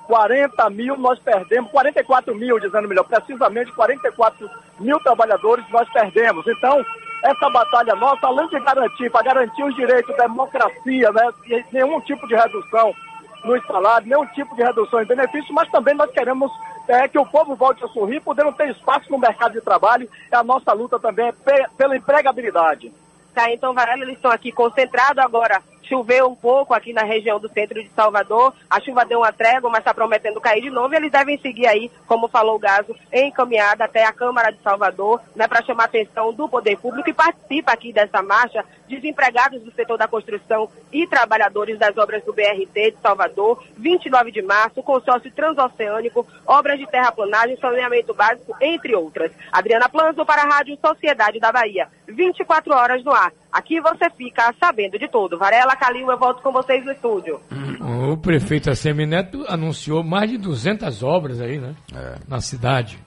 [0.07, 6.45] 40 mil nós perdemos, 44 mil, dizendo melhor, precisamente 44 mil trabalhadores nós perdemos.
[6.47, 6.83] Então,
[7.23, 11.31] essa batalha nossa, além de garantir, para garantir os direitos, democracia, né,
[11.71, 12.93] nenhum tipo de redução
[13.43, 16.51] nos salários, nenhum tipo de redução em benefícios, mas também nós queremos
[16.87, 20.35] é, que o povo volte a sorrir, podendo ter espaço no mercado de trabalho, e
[20.35, 22.91] a nossa luta também é pela empregabilidade.
[23.33, 25.61] Tá, então, Varela, eles estão aqui concentrados agora
[25.93, 28.51] Choveu um pouco aqui na região do centro de Salvador.
[28.67, 30.91] A chuva deu uma trégua, mas está prometendo cair de novo.
[30.91, 35.21] E eles devem seguir aí, como falou o Gaso, encaminhada até a Câmara de Salvador,
[35.35, 39.71] né, para chamar a atenção do poder público e participa aqui dessa marcha desempregados do
[39.71, 45.31] setor da construção e trabalhadores das obras do BRT de Salvador, 29 de março, consórcio
[45.31, 49.31] transoceânico, obras de terraplanagem, saneamento básico, entre outras.
[49.51, 51.87] Adriana Planzo para a Rádio Sociedade da Bahia.
[52.07, 53.31] 24 horas no ar.
[53.51, 55.37] Aqui você fica sabendo de tudo.
[55.37, 57.41] Varela, Calil, eu volto com vocês no estúdio.
[57.81, 61.75] O prefeito Assemineto anunciou mais de 200 obras aí, né?
[61.93, 62.15] É.
[62.25, 62.97] Na cidade.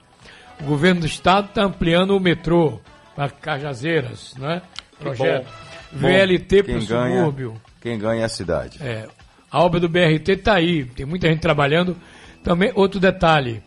[0.61, 2.79] O governo do estado está ampliando o metrô
[3.15, 4.61] para Cajazeiras, né?
[4.99, 5.47] Projeto.
[5.91, 7.61] VLT para o subúrbio.
[7.81, 8.77] Quem ganha é a cidade.
[8.79, 9.07] É.
[9.51, 11.97] A obra do BRT está aí, tem muita gente trabalhando.
[12.43, 13.63] Também, outro detalhe,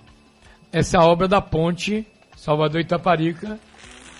[0.72, 3.58] essa obra da ponte Salvador-Itaparica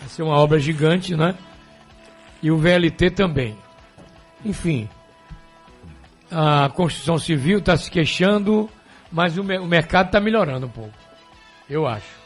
[0.00, 1.34] Vai ser uma obra gigante, né?
[2.42, 3.56] E o VLT também.
[4.44, 4.88] Enfim,
[6.30, 8.68] a construção civil está se queixando,
[9.10, 10.94] mas o, o mercado está melhorando um pouco.
[11.68, 12.20] Eu acho.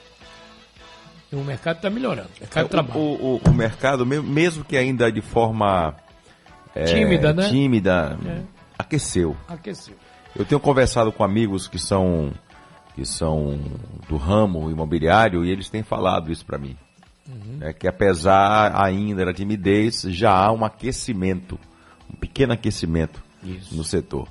[1.33, 2.29] O mercado está melhorando.
[2.37, 2.97] O mercado, é.
[2.97, 5.95] O, o, o, mercado, mesmo que ainda de forma
[6.75, 7.49] é, tímida, né?
[7.49, 8.43] tímida é.
[8.79, 9.37] aqueceu.
[9.49, 9.97] Aqueceu.
[10.37, 12.33] Eu tenho conversado com amigos que são
[12.95, 13.59] que são
[14.09, 16.77] do ramo imobiliário e eles têm falado isso para mim.
[17.29, 17.59] Uhum.
[17.61, 21.59] É que apesar ainda da timidez, já há um aquecimento,
[22.13, 23.75] um pequeno aquecimento Isso.
[23.75, 24.29] no setor.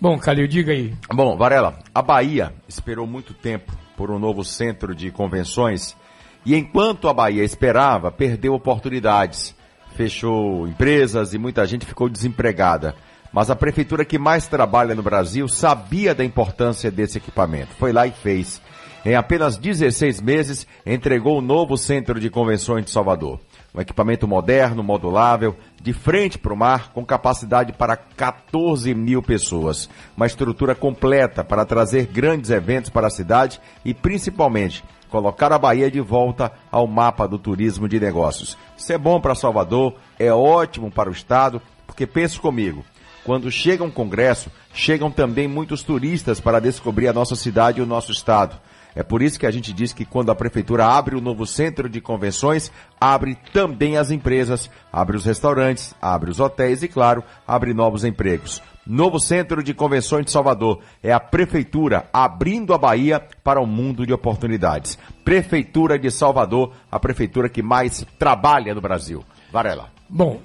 [0.00, 0.94] Bom, Calil, diga aí.
[1.12, 5.96] Bom, Varela, a Bahia esperou muito tempo por um novo centro de convenções
[6.44, 9.54] e enquanto a Bahia esperava, perdeu oportunidades,
[9.94, 12.96] fechou empresas e muita gente ficou desempregada.
[13.32, 17.74] Mas a prefeitura que mais trabalha no Brasil sabia da importância desse equipamento.
[17.78, 18.60] Foi lá e fez
[19.04, 23.40] em apenas 16 meses, entregou o novo centro de convenções de Salvador.
[23.74, 29.88] Um equipamento moderno, modulável, de frente para o mar, com capacidade para 14 mil pessoas.
[30.14, 35.90] Uma estrutura completa para trazer grandes eventos para a cidade e, principalmente, colocar a Bahia
[35.90, 38.58] de volta ao mapa do turismo de negócios.
[38.76, 42.84] Isso é bom para Salvador, é ótimo para o Estado, porque pense comigo,
[43.24, 47.86] quando chega um congresso, chegam também muitos turistas para descobrir a nossa cidade e o
[47.86, 48.58] nosso estado.
[48.94, 51.88] É por isso que a gente diz que quando a prefeitura abre o novo centro
[51.88, 57.72] de convenções, abre também as empresas, abre os restaurantes, abre os hotéis e, claro, abre
[57.72, 58.62] novos empregos.
[58.84, 64.04] Novo Centro de Convenções de Salvador é a prefeitura abrindo a Bahia para um mundo
[64.04, 64.98] de oportunidades.
[65.24, 69.24] Prefeitura de Salvador, a prefeitura que mais trabalha no Brasil.
[69.52, 69.88] Varela.
[70.08, 70.40] Bom,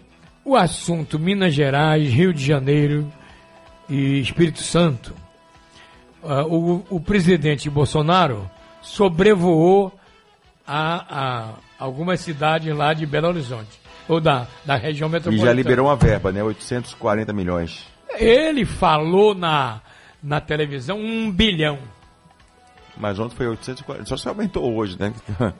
[0.45, 3.11] o assunto Minas Gerais, Rio de Janeiro
[3.89, 5.15] e Espírito Santo,
[6.23, 8.49] uh, o, o, presidente Bolsonaro
[8.81, 9.91] sobrevoou
[10.65, 15.51] a, a, algumas cidades lá de Belo Horizonte, ou da, da região metropolitana.
[15.51, 16.43] E já liberou uma verba, né?
[16.43, 17.85] 840 milhões.
[18.17, 19.81] Ele falou na,
[20.21, 21.79] na televisão um bilhão.
[22.95, 25.13] Mas ontem foi 840, só se aumentou hoje, né?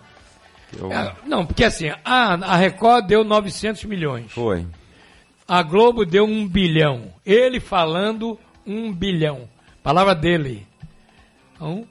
[0.78, 0.91] Eu...
[0.91, 4.32] É, não, porque assim, a, a Record deu 900 milhões.
[4.34, 4.65] Foi.
[5.48, 7.13] A Globo deu um bilhão.
[7.26, 9.48] Ele falando um bilhão.
[9.88, 10.67] Palavra dele.
[11.56, 11.88] Então,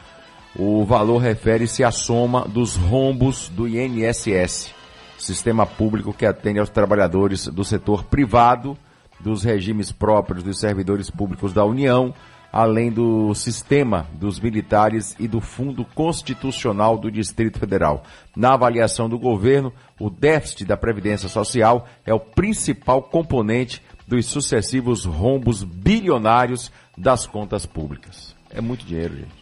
[0.57, 4.73] O valor refere-se à soma dos rombos do INSS,
[5.19, 8.79] sistema público que atende aos trabalhadores do setor privado
[9.21, 12.15] dos regimes próprios dos servidores públicos da União,
[12.53, 18.05] além do sistema dos militares e do Fundo Constitucional do Distrito Federal.
[18.35, 25.05] Na avaliação do governo, o déficit da Previdência Social é o principal componente dos sucessivos
[25.05, 28.35] rombos bilionários das contas públicas.
[28.51, 29.39] É muito dinheiro, gente.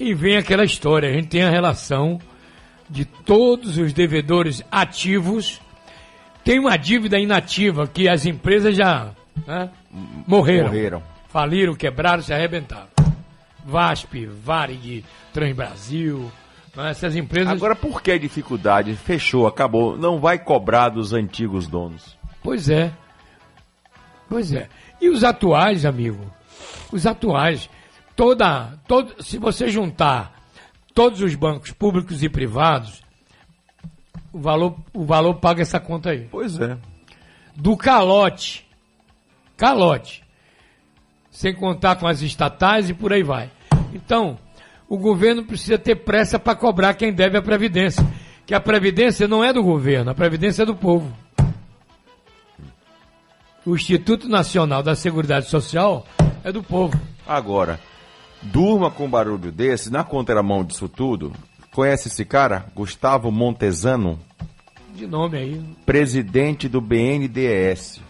[0.00, 2.18] E vem aquela história, a gente tem a relação
[2.90, 5.60] de todos os devedores ativos
[6.44, 9.10] tem uma dívida inativa que as empresas já
[9.46, 9.70] né,
[10.26, 10.68] morreram.
[10.68, 11.02] Morreram.
[11.28, 12.88] Faliram, quebraram, se arrebentaram.
[13.64, 16.30] VASP, Varig, Transbrasil,
[16.76, 17.52] né, essas empresas.
[17.52, 18.94] Agora, por que a dificuldade?
[18.96, 19.96] Fechou, acabou.
[19.96, 22.18] Não vai cobrar dos antigos donos.
[22.42, 22.92] Pois é.
[24.28, 24.68] Pois é.
[25.00, 26.32] E os atuais, amigo?
[26.90, 27.68] Os atuais,
[28.16, 30.40] toda, todo, se você juntar
[30.94, 33.01] todos os bancos públicos e privados,
[34.32, 36.26] o valor, o valor paga essa conta aí.
[36.30, 36.76] Pois é.
[37.54, 38.66] Do calote.
[39.56, 40.22] Calote.
[41.30, 43.50] Sem contar com as estatais e por aí vai.
[43.92, 44.38] Então,
[44.88, 48.06] o governo precisa ter pressa para cobrar quem deve a Previdência.
[48.46, 51.12] Que a Previdência não é do governo, a Previdência é do povo.
[53.64, 56.04] O Instituto Nacional da Seguridade Social
[56.42, 57.00] é do povo.
[57.26, 57.78] Agora,
[58.42, 61.32] durma com um barulho desse, na contramão disso tudo,
[61.72, 62.66] Conhece esse cara?
[62.74, 64.18] Gustavo Montesano?
[64.94, 65.62] De nome aí.
[65.86, 68.00] Presidente do BNDES.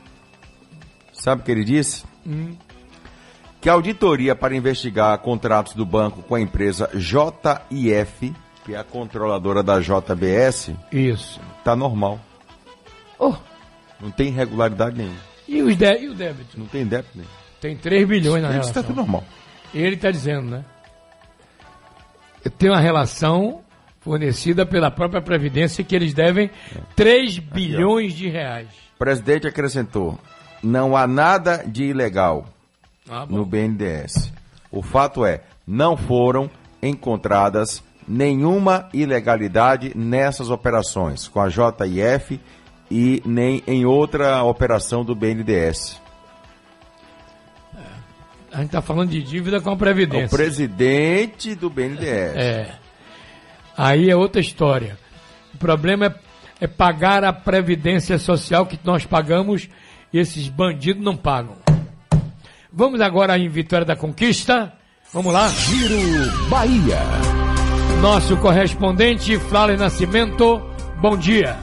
[1.13, 2.05] Sabe o que ele disse?
[2.27, 2.57] Hum.
[3.61, 8.83] Que a auditoria para investigar contratos do banco com a empresa JIF, que é a
[8.83, 12.19] controladora da JBS, isso, tá normal.
[13.17, 13.35] Oh.
[14.01, 15.21] Não tem irregularidade nenhuma.
[15.47, 15.99] E, os de...
[16.01, 16.59] e o débito?
[16.59, 17.29] Não tem débito nenhum.
[17.61, 18.71] Tem 3 bilhões na Isso relação.
[18.71, 19.23] está tudo normal.
[19.73, 20.65] Ele está dizendo, né?
[22.51, 23.61] Tem uma relação
[24.01, 26.51] fornecida pela própria Previdência que eles devem
[26.97, 28.69] 3 bilhões de reais.
[28.97, 30.19] O presidente acrescentou:
[30.63, 32.47] não há nada de ilegal
[33.09, 34.33] ah, no BNDES.
[34.71, 36.51] O fato é, não foram
[36.83, 42.41] encontradas nenhuma ilegalidade nessas operações com a JIF
[42.91, 46.02] e nem em outra operação do BNDES.
[48.53, 50.27] A gente está falando de dívida com a Previdência.
[50.27, 52.37] O presidente do BNDES.
[52.37, 52.75] É.
[53.77, 54.99] Aí é outra história.
[55.55, 56.15] O problema é,
[56.61, 59.71] é pagar a Previdência Social que nós pagamos
[60.13, 61.57] e esses bandidos não pagam.
[62.71, 64.73] Vamos agora em Vitória da Conquista.
[65.13, 65.49] Vamos lá.
[65.49, 67.01] Giro Bahia.
[68.03, 70.59] Nosso correspondente, Flávio Nascimento.
[71.01, 71.57] Bom dia.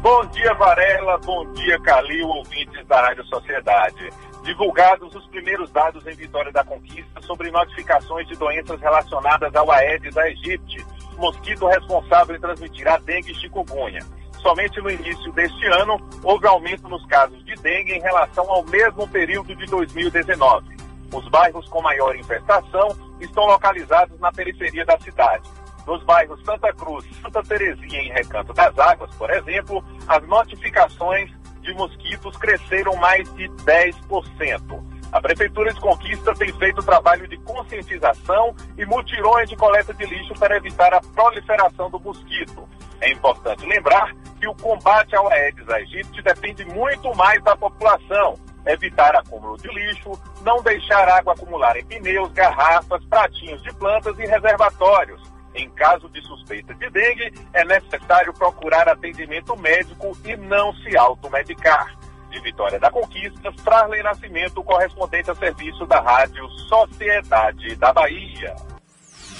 [0.00, 1.18] Bom dia, Varela.
[1.24, 4.10] Bom dia, Calil, ouvintes da Rádio Sociedade.
[4.44, 10.14] Divulgados os primeiros dados em Vitória da Conquista sobre notificações de doenças relacionadas ao Aedes
[10.18, 10.84] aegypti,
[11.16, 14.00] mosquito responsável em transmitir a dengue e chikungunya.
[14.42, 19.08] Somente no início deste ano, houve aumento nos casos de dengue em relação ao mesmo
[19.08, 20.76] período de 2019.
[21.10, 25.48] Os bairros com maior infestação estão localizados na periferia da cidade.
[25.86, 31.33] Nos bairros Santa Cruz, Santa Terezinha e Recanto das Águas, por exemplo, as notificações
[31.64, 34.94] de mosquitos cresceram mais de 10%.
[35.10, 40.34] A Prefeitura de Conquista tem feito trabalho de conscientização e mutirões de coleta de lixo
[40.34, 42.68] para evitar a proliferação do mosquito.
[43.00, 48.34] É importante lembrar que o combate ao Aedes aegypti depende muito mais da população.
[48.66, 50.12] Evitar acúmulo de lixo,
[50.42, 55.33] não deixar água acumular em pneus, garrafas, pratinhos de plantas e reservatórios.
[55.54, 61.96] Em caso de suspeita de dengue, é necessário procurar atendimento médico e não se automedicar.
[62.30, 68.56] De Vitória da Conquista, Frarley Nascimento, correspondente a serviço da Rádio Sociedade da Bahia.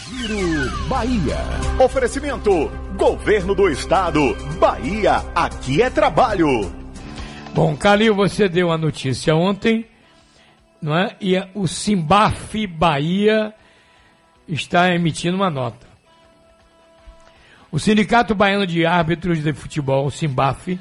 [0.06, 1.36] Giro Bahia.
[1.82, 4.20] Oferecimento: Governo do Estado.
[4.60, 6.72] Bahia, aqui é trabalho.
[7.52, 9.86] Bom, Calil, você deu a notícia ontem,
[10.80, 11.16] não é?
[11.20, 13.54] E o Simbaf Bahia
[14.46, 15.93] está emitindo uma nota.
[17.74, 20.78] O Sindicato Baiano de Árbitros de Futebol, Simbaf,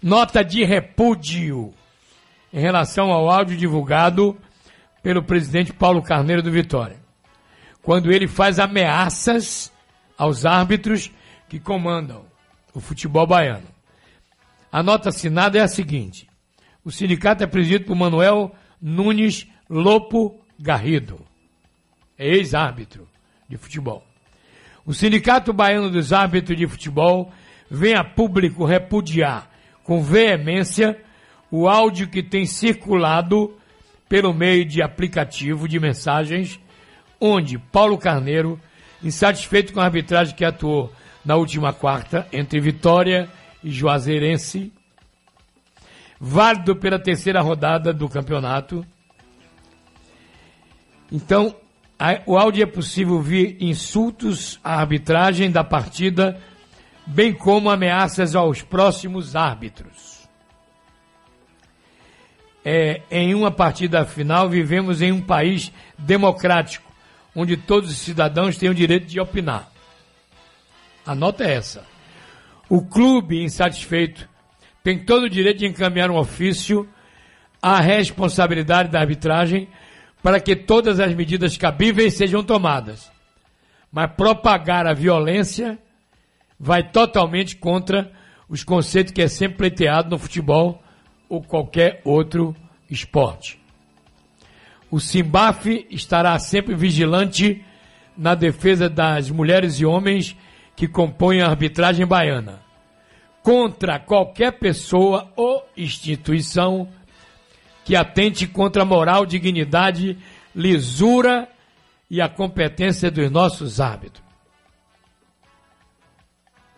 [0.00, 1.74] nota de repúdio
[2.52, 4.38] em relação ao áudio divulgado
[5.02, 6.96] pelo presidente Paulo Carneiro do Vitória,
[7.82, 9.72] quando ele faz ameaças
[10.16, 11.10] aos árbitros
[11.48, 12.24] que comandam
[12.72, 13.66] o futebol baiano.
[14.70, 16.28] A nota assinada é a seguinte:
[16.84, 21.18] o sindicato é presidido por Manuel Nunes Lopo Garrido,
[22.16, 23.08] ex-árbitro
[23.48, 24.06] de futebol.
[24.86, 27.32] O Sindicato Baiano dos Árbitros de Futebol
[27.68, 29.50] vem a público repudiar
[29.82, 30.96] com veemência
[31.50, 33.52] o áudio que tem circulado
[34.08, 36.60] pelo meio de aplicativo de mensagens,
[37.20, 38.60] onde Paulo Carneiro,
[39.02, 40.92] insatisfeito com a arbitragem que atuou
[41.24, 43.28] na última quarta entre Vitória
[43.64, 44.72] e Juazeirense,
[46.20, 48.86] válido pela terceira rodada do campeonato.
[51.10, 51.56] Então,
[52.26, 56.38] o áudio é possível ouvir insultos à arbitragem da partida,
[57.06, 60.28] bem como ameaças aos próximos árbitros.
[62.62, 66.90] É, em uma partida final, vivemos em um país democrático,
[67.34, 69.70] onde todos os cidadãos têm o direito de opinar.
[71.06, 71.84] A nota é essa.
[72.68, 74.28] O clube insatisfeito
[74.82, 76.88] tem todo o direito de encaminhar um ofício
[77.62, 79.68] à responsabilidade da arbitragem
[80.26, 83.12] para que todas as medidas cabíveis sejam tomadas.
[83.92, 85.78] Mas propagar a violência
[86.58, 88.10] vai totalmente contra
[88.48, 90.82] os conceitos que é sempre pleiteado no futebol
[91.28, 92.56] ou qualquer outro
[92.90, 93.56] esporte.
[94.90, 97.64] O Simbaf estará sempre vigilante
[98.18, 100.36] na defesa das mulheres e homens
[100.74, 102.58] que compõem a arbitragem baiana,
[103.44, 106.88] contra qualquer pessoa ou instituição
[107.86, 110.18] que atente contra a moral, dignidade,
[110.52, 111.48] lisura
[112.10, 114.24] e a competência dos nossos árbitros.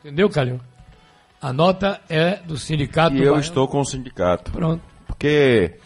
[0.01, 0.61] Entendeu, Calil?
[1.41, 3.17] A nota é do sindicato.
[3.17, 3.41] E eu baiano.
[3.41, 4.53] estou com o sindicato.
[4.53, 4.83] Pronto.
[5.07, 5.79] Porque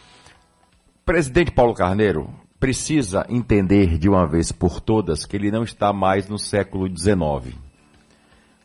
[1.00, 5.92] o presidente Paulo Carneiro precisa entender de uma vez por todas que ele não está
[5.92, 7.56] mais no século XIX.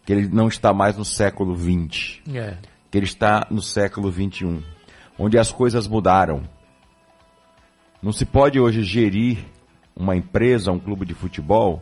[0.03, 2.19] Que ele não está mais no século XX.
[2.33, 2.57] É.
[2.89, 4.76] Que ele está no século XXI.
[5.17, 6.43] Onde as coisas mudaram.
[8.01, 9.39] Não se pode hoje gerir
[9.95, 11.81] uma empresa, um clube de futebol,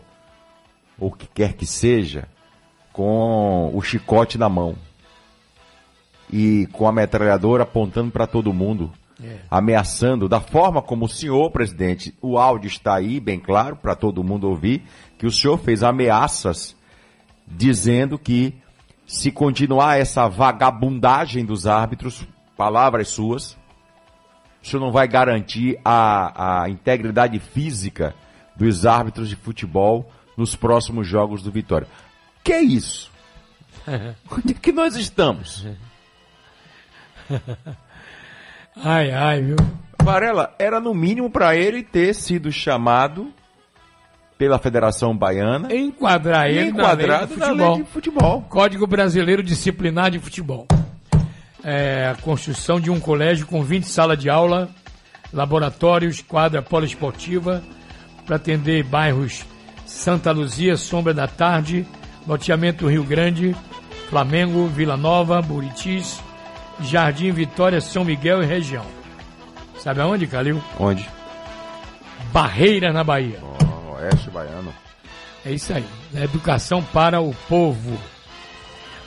[0.98, 2.28] ou o que quer que seja,
[2.94, 4.76] com o chicote na mão
[6.32, 9.40] e com a metralhadora apontando para todo mundo, É.
[9.52, 14.24] ameaçando da forma como o senhor, presidente, o áudio está aí, bem claro, para todo
[14.24, 14.84] mundo ouvir,
[15.18, 16.76] que o senhor fez ameaças
[17.48, 18.54] dizendo que
[19.06, 22.26] se continuar essa vagabundagem dos árbitros,
[22.56, 23.58] palavras suas,
[24.62, 28.16] o senhor não vai garantir a, a integridade física
[28.56, 31.88] dos árbitros de futebol nos próximos jogos do Vitória.
[32.44, 33.12] Que é isso?
[34.32, 35.66] Onde é que nós estamos?
[38.84, 39.56] Ai, ai, viu?
[40.04, 43.34] Varela, era no mínimo para ele ter sido chamado
[44.38, 45.74] pela Federação Baiana.
[45.74, 48.42] Enquadrar ele enquadrado na na lei lei de de futebol.
[48.50, 50.68] Código Brasileiro Disciplinar de Futebol.
[51.68, 54.70] É, a construção de um colégio com 20 salas de aula,
[55.34, 57.64] laboratórios, quadra poliesportiva,
[58.26, 59.44] para atender bairros
[59.86, 61.86] Santa Luzia, Sombra da Tarde,
[62.28, 63.56] loteamento Rio Grande,
[64.10, 66.22] Flamengo, Vila Nova, Buritis,
[66.82, 68.86] Jardim Vitória, São Miguel e região.
[69.80, 70.62] Sabe aonde, Calil?
[70.80, 71.08] Onde?
[72.32, 73.40] Barreira na Bahia.
[73.42, 74.74] Oh, Oeste Baiano.
[75.46, 75.86] É isso aí.
[76.16, 77.98] Educação para o povo.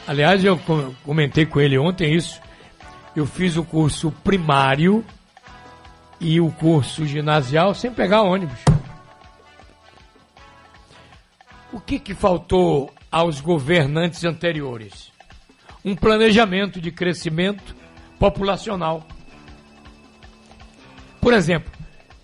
[0.06, 2.40] Aliás, eu co- comentei com ele ontem isso.
[3.18, 5.04] Eu fiz o curso primário
[6.20, 8.60] e o curso ginasial sem pegar ônibus.
[11.72, 15.10] O que, que faltou aos governantes anteriores?
[15.84, 17.74] Um planejamento de crescimento
[18.20, 19.04] populacional.
[21.20, 21.72] Por exemplo,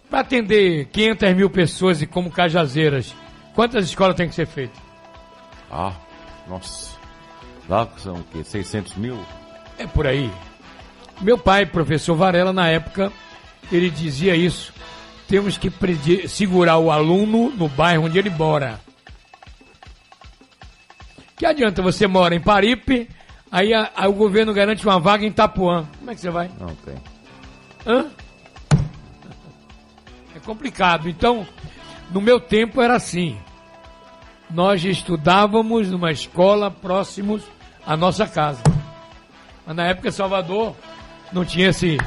[0.09, 3.12] para atender 500 mil pessoas e como Cajazeiras,
[3.53, 4.80] quantas escolas tem que ser feitas?
[5.68, 5.92] Ah,
[6.47, 6.97] nossa.
[7.68, 8.45] Lá são o quê?
[8.45, 9.18] 600 mil?
[9.76, 10.30] É por aí.
[11.20, 13.12] Meu pai, professor Varela, na época,
[13.72, 14.72] ele dizia isso.
[15.28, 15.70] Temos que
[16.28, 18.78] segurar o aluno no bairro onde ele mora.
[21.36, 23.08] Que adianta você mora em Paripe,
[23.50, 25.86] aí, a- o governo garante uma vaga em Itapuã.
[25.98, 26.50] Como é que você vai?
[26.60, 26.94] Não tem.
[27.86, 28.06] Hã?
[30.36, 31.08] É complicado.
[31.08, 31.46] Então,
[32.10, 33.38] no meu tempo era assim.
[34.50, 37.42] Nós estudávamos numa escola próximos
[37.86, 38.62] à nossa casa.
[39.66, 40.76] Mas na época Salvador
[41.35, 41.99] não tinha esse,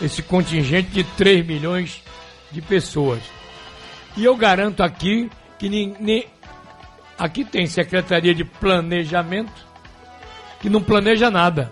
[0.00, 2.02] esse contingente de 3 milhões
[2.50, 3.20] de pessoas.
[4.16, 6.26] E eu garanto aqui que nem-
[7.18, 9.68] aqui tem Secretaria de Planejamento
[10.60, 11.68] que não planeja nada.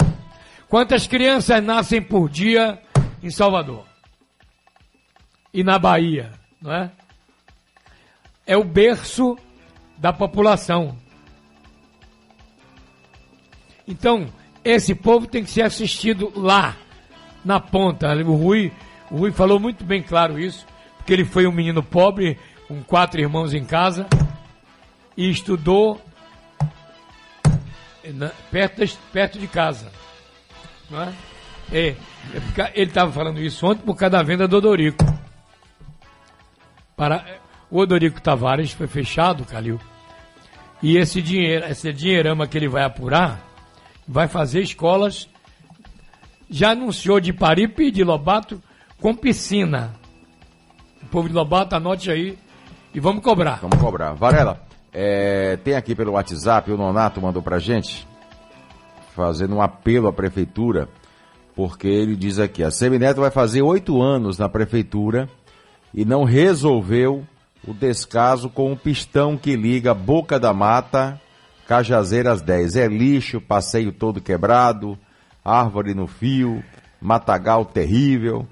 [0.68, 2.78] Quantas crianças nascem por dia
[3.22, 3.86] em Salvador?
[5.52, 6.30] E na Bahia,
[6.60, 6.90] não é?
[8.46, 9.36] É o berço
[9.96, 10.96] da população.
[13.86, 14.28] Então,
[14.62, 16.76] esse povo tem que ser assistido lá,
[17.48, 18.14] na ponta.
[18.14, 18.70] O Rui,
[19.10, 20.66] o Rui falou muito bem claro isso,
[20.98, 22.38] porque ele foi um menino pobre,
[22.68, 24.06] com quatro irmãos em casa,
[25.16, 25.98] e estudou
[28.12, 29.90] na- perto, perto de casa.
[30.90, 31.12] Não é?
[31.72, 31.96] É, é
[32.74, 35.02] ele estava falando isso ontem por causa da venda do Odorico.
[36.94, 37.24] Para,
[37.70, 39.80] o Odorico Tavares foi fechado, Calil.
[40.82, 43.40] E esse dinheiro, esse dinheirama que ele vai apurar,
[44.06, 45.28] vai fazer escolas.
[46.50, 48.62] Já anunciou de Paripe e de Lobato
[49.00, 49.94] com piscina.
[51.02, 52.38] O povo de Lobato, anote aí
[52.94, 53.60] e vamos cobrar.
[53.60, 54.14] Vamos cobrar.
[54.14, 54.60] Varela,
[54.92, 58.06] é, tem aqui pelo WhatsApp, o Nonato mandou pra gente,
[59.14, 60.88] fazendo um apelo à prefeitura,
[61.54, 65.28] porque ele diz aqui, a Semineto vai fazer oito anos na prefeitura
[65.92, 67.24] e não resolveu
[67.66, 71.20] o descaso com o pistão que liga Boca da Mata,
[71.66, 72.76] Cajazeiras 10.
[72.76, 74.98] É lixo, passeio todo quebrado,
[75.48, 76.62] árvore no fio,
[77.00, 78.46] matagal terrível.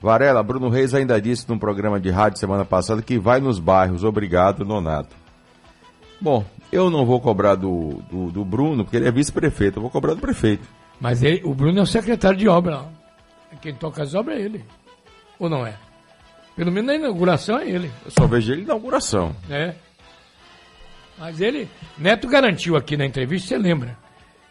[0.00, 4.04] Varela, Bruno Reis ainda disse num programa de rádio semana passada que vai nos bairros.
[4.04, 5.16] Obrigado, Nonato.
[6.20, 9.78] Bom, eu não vou cobrar do, do, do Bruno, porque ele é vice-prefeito.
[9.78, 10.68] Eu vou cobrar do prefeito.
[11.00, 12.84] Mas ele- o Bruno é o secretário de obra.
[13.60, 14.64] Quem toca as obras é ele.
[15.38, 15.74] Ou não é?
[16.56, 17.90] Pelo menos na inauguração é ele.
[18.04, 19.34] Eu só vejo ele na inauguração.
[19.48, 19.74] É.
[21.18, 23.96] Mas ele, Neto garantiu aqui na entrevista, você lembra,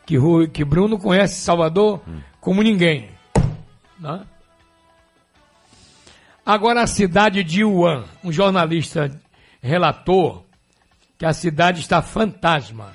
[0.07, 2.01] que, Rui- que Bruno conhece Salvador
[2.41, 3.09] como ninguém.
[3.99, 4.25] Né?
[6.45, 9.11] Agora a cidade de Wuhan, um jornalista
[9.61, 10.47] relatou
[11.17, 12.93] que a cidade está fantasma.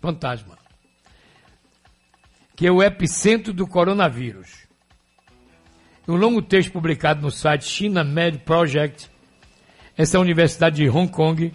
[0.00, 0.58] Fantasma.
[2.54, 4.66] Que é o epicentro do coronavírus.
[6.06, 9.08] Um longo texto publicado no site China Med Project,
[9.96, 11.54] essa é a Universidade de Hong Kong,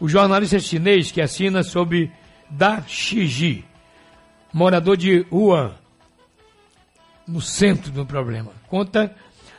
[0.00, 2.12] o jornalista chinês que assina sob
[2.50, 3.64] Da Shiji,
[4.54, 5.74] morador de Wuhan,
[7.26, 9.12] no centro do problema, conta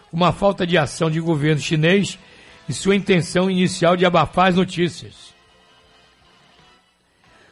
[0.10, 2.18] uma falta de ação de governo chinês
[2.70, 5.36] e sua intenção inicial de abafar as notícias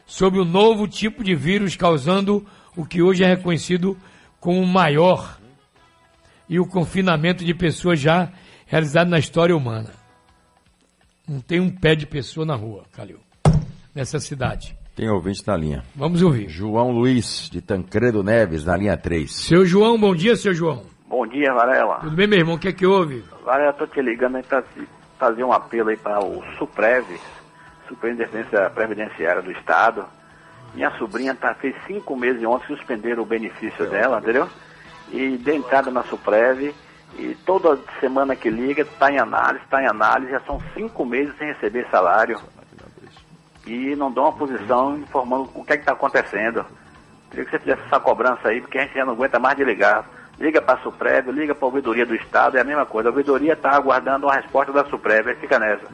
[0.05, 3.97] sobre o novo tipo de vírus causando o que hoje é reconhecido
[4.39, 5.37] como o maior
[6.47, 8.31] e o confinamento de pessoas já
[8.65, 9.91] realizado na história humana.
[11.27, 13.19] Não tem um pé de pessoa na rua, Calil,
[13.93, 14.77] nessa cidade.
[14.95, 15.83] Tem ouvinte na linha.
[15.95, 16.47] Vamos ouvir.
[16.49, 19.33] João Luiz, de Tancredo Neves, na linha 3.
[19.33, 20.83] Seu João, bom dia, seu João.
[21.07, 21.95] Bom dia, Varela.
[22.01, 22.55] Tudo bem, meu irmão?
[22.55, 23.23] O que é que houve?
[23.43, 24.63] Varela, tô te ligando aí pra
[25.17, 27.05] fazer um apelo aí para o Suprev,
[27.87, 30.05] Superintendência Previdenciária do Estado.
[30.75, 34.47] Minha sobrinha tá, fez cinco meses ontem, suspenderam o benefício dela, entendeu?
[35.11, 36.73] E deu entrada na Suprev,
[37.17, 41.35] e toda semana que liga, tá em análise, tá em análise, já são cinco meses
[41.37, 42.39] sem receber salário.
[43.65, 46.65] E não dão uma posição informando o que é que tá acontecendo.
[47.29, 49.63] Queria que você fizesse essa cobrança aí, porque a gente já não aguenta mais de
[49.63, 50.05] ligar.
[50.39, 53.09] Liga para a Suprev, liga para a ouvidoria do Estado, é a mesma coisa.
[53.09, 55.85] A ouvidoria está aguardando uma resposta da Suprev, aí fica nessa.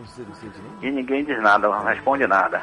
[0.81, 2.61] E ninguém diz nada, não responde nada.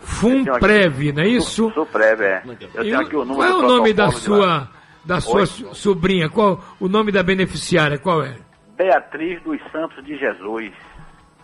[0.00, 1.70] Fumprev, não é isso?
[1.72, 2.42] Suprev, é.
[2.74, 4.68] Eu tenho aqui o número Qual é o nome da sua,
[5.04, 5.46] da sua Oi?
[5.46, 6.28] sobrinha?
[6.30, 7.98] Qual o nome da beneficiária?
[7.98, 8.36] Qual é?
[8.76, 10.72] Beatriz dos Santos de Jesus.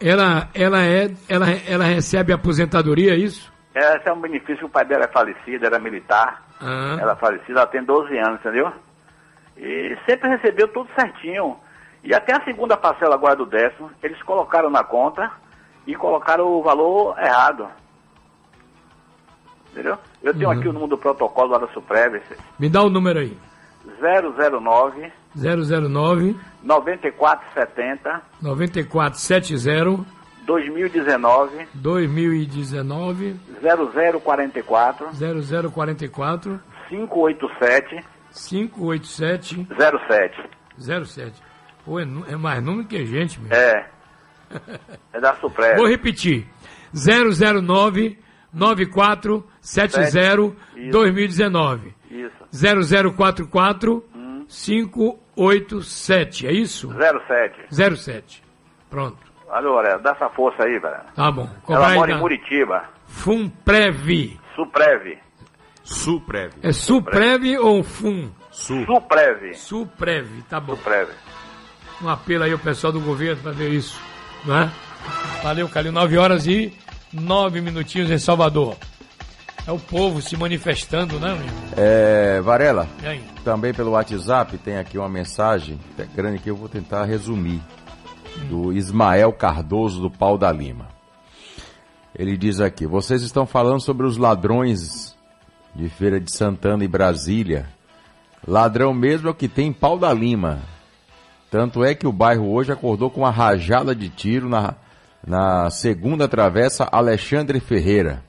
[0.01, 3.53] Ela, ela é, ela, ela recebe aposentadoria, é isso?
[3.75, 6.43] Esse é um benefício que o pai dela é falecido, era militar.
[6.61, 6.97] Ah.
[7.01, 8.73] Ela é falecida, ela tem 12 anos, entendeu?
[9.57, 11.57] E sempre recebeu tudo certinho.
[12.05, 15.31] E até a segunda parcela agora do décimo, eles colocaram na conta
[15.87, 17.69] e colocaram o valor errado.
[19.73, 19.99] Entendeu?
[20.23, 20.59] Eu tenho Uhum.
[20.59, 22.21] aqui o número do protocolo lá da Suprev,
[22.59, 23.37] Me dá o número aí.
[24.01, 30.07] 009 009 9470 9470
[30.45, 39.67] 2019 2019 0044 0044 587 587
[40.79, 41.05] 07.
[41.05, 41.43] 07.
[41.85, 43.53] Pô, é, é mais número que gente, meu.
[43.53, 43.91] É.
[45.13, 45.77] É da Suprev.
[45.77, 46.47] Vou repetir.
[46.93, 48.19] 009
[48.53, 50.91] 9470 Isso.
[50.91, 51.95] 2019.
[52.11, 52.45] Isso.
[52.53, 54.05] 0044
[55.37, 56.47] 587.
[56.47, 56.91] É isso?
[57.29, 57.97] 07.
[57.97, 58.43] 07.
[58.91, 59.19] Pronto.
[59.51, 60.97] Alô, Aurélio, dá essa força aí, velho.
[61.15, 61.43] Tá bom.
[61.43, 62.85] Ela Cobrar mora em ainda- Muritiba.
[63.07, 64.39] Fumprev.
[64.57, 65.19] Suprev.
[65.85, 66.53] Suprev.
[66.63, 68.31] É Suprev ou Fum?
[68.51, 69.55] Suprev.
[69.55, 70.75] Suprev, tá bom.
[70.75, 71.11] Suprev.
[72.03, 74.01] Um apelo aí ao pessoal do governo para ver isso,
[74.45, 74.71] não é?
[75.43, 75.93] Valeu, Calil.
[75.93, 76.77] 9 horas e
[77.13, 78.77] 9 minutinhos em Salvador.
[79.67, 81.51] É o povo se manifestando, né, amigo?
[81.77, 82.89] É, Varela,
[83.43, 87.61] também pelo WhatsApp tem aqui uma mensagem é grande que eu vou tentar resumir.
[88.49, 90.89] Do Ismael Cardoso do Pau da Lima.
[92.15, 95.17] Ele diz aqui: vocês estão falando sobre os ladrões
[95.75, 97.67] de Feira de Santana e Brasília.
[98.47, 100.61] Ladrão mesmo é o que tem em Pau da Lima.
[101.51, 104.75] Tanto é que o bairro hoje acordou com uma rajada de tiro na,
[105.27, 108.26] na segunda travessa Alexandre Ferreira.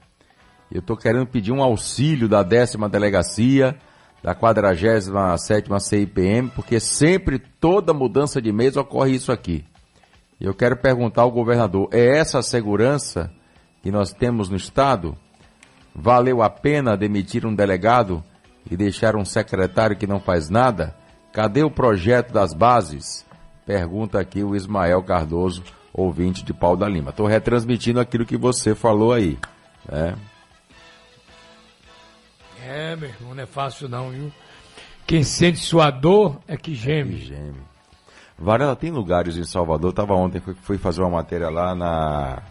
[0.71, 3.77] Eu estou querendo pedir um auxílio da décima delegacia,
[4.21, 9.63] da 47ª CIPM, porque sempre, toda mudança de mês, ocorre isso aqui.
[10.39, 13.31] Eu quero perguntar ao governador, é essa segurança
[13.81, 15.17] que nós temos no Estado?
[15.95, 18.23] Valeu a pena demitir um delegado
[18.69, 20.95] e deixar um secretário que não faz nada?
[21.31, 23.25] Cadê o projeto das bases?
[23.65, 25.63] Pergunta aqui o Ismael Cardoso,
[25.93, 27.09] ouvinte de Pau da Lima.
[27.09, 29.37] Estou retransmitindo aquilo que você falou aí.
[29.91, 30.15] Né?
[32.67, 34.31] É, meu irmão, não é fácil não, viu?
[35.05, 37.17] Quem sente sua dor é que geme.
[37.17, 37.61] geme.
[38.37, 42.43] Varela, tem lugares em Salvador, estava ontem, fui, fui fazer uma matéria lá na,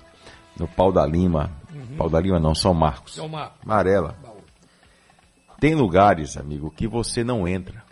[0.58, 1.50] no Pau da Lima.
[1.72, 1.96] Uhum.
[1.96, 3.14] Pau da Lima não, São Marcos.
[3.14, 3.58] São Marcos.
[3.62, 4.16] Amarela.
[5.60, 7.84] Tem lugares, amigo, que você não entra.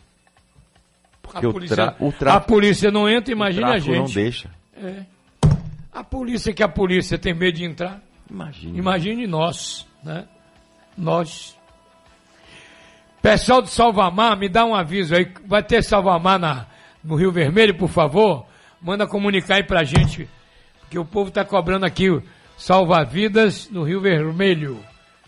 [1.23, 3.99] Porque A o, polícia, tra o a tráfico, polícia não entra, imagina o a gente.
[3.99, 4.51] não deixa.
[4.77, 5.05] É.
[5.93, 8.03] A polícia que a polícia tem medo de entrar.
[8.31, 8.79] Imagine.
[8.79, 10.27] Imagine nós, né?
[10.97, 11.57] Nós.
[13.25, 15.27] Pessoal de Salvamar, me dá um aviso aí.
[15.47, 16.67] Vai ter Salvamar na,
[17.03, 18.45] no Rio Vermelho, por favor?
[18.83, 20.29] Manda comunicar aí pra gente.
[20.81, 22.23] Porque o povo tá cobrando aqui
[22.59, 24.79] salva-vidas no Rio Vermelho.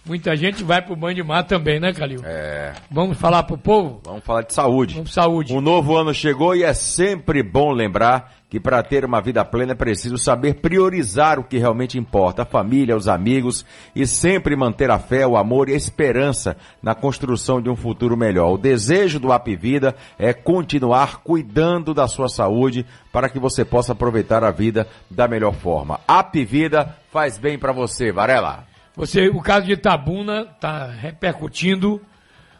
[0.05, 2.20] Muita gente vai pro banho de mar também, né, Calil?
[2.22, 2.74] É.
[2.90, 4.03] Vamos falar pro povo?
[4.05, 4.97] Vamos falar de saúde.
[4.97, 5.55] Vamos saúde.
[5.55, 9.72] O novo ano chegou e é sempre bom lembrar que para ter uma vida plena
[9.72, 14.90] é preciso saber priorizar o que realmente importa, a família, os amigos e sempre manter
[14.90, 18.53] a fé, o amor e a esperança na construção de um futuro melhor.
[18.53, 23.92] O desejo do App Vida é continuar cuidando da sua saúde para que você possa
[23.92, 25.99] aproveitar a vida da melhor forma.
[26.07, 28.64] App Vida faz bem para você, Varela.
[28.94, 32.01] Você, o caso de Itabuna tá repercutindo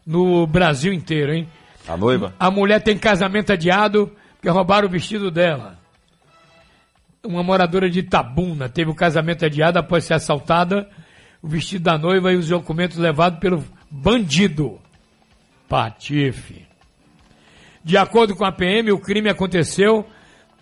[0.05, 1.49] no Brasil inteiro, hein?
[1.89, 2.35] A noiva?
[2.39, 4.11] A mulher tem casamento adiado
[4.47, 5.77] porque roubaram o vestido dela.
[7.25, 10.89] Uma moradora de Itabuna teve o casamento adiado após ser assaltada,
[11.43, 14.79] o vestido da noiva e os documentos levados pelo bandido.
[15.69, 16.65] Patife.
[17.83, 20.07] De acordo com a PM, o crime aconteceu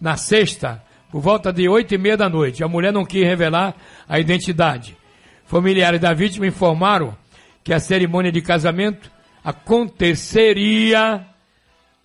[0.01, 2.65] na sexta, por volta de oito e meia da noite.
[2.65, 3.75] A mulher não quis revelar
[4.09, 4.97] a identidade.
[5.45, 7.15] Familiares da vítima informaram
[7.63, 9.11] que a cerimônia de casamento
[9.45, 11.34] aconteceria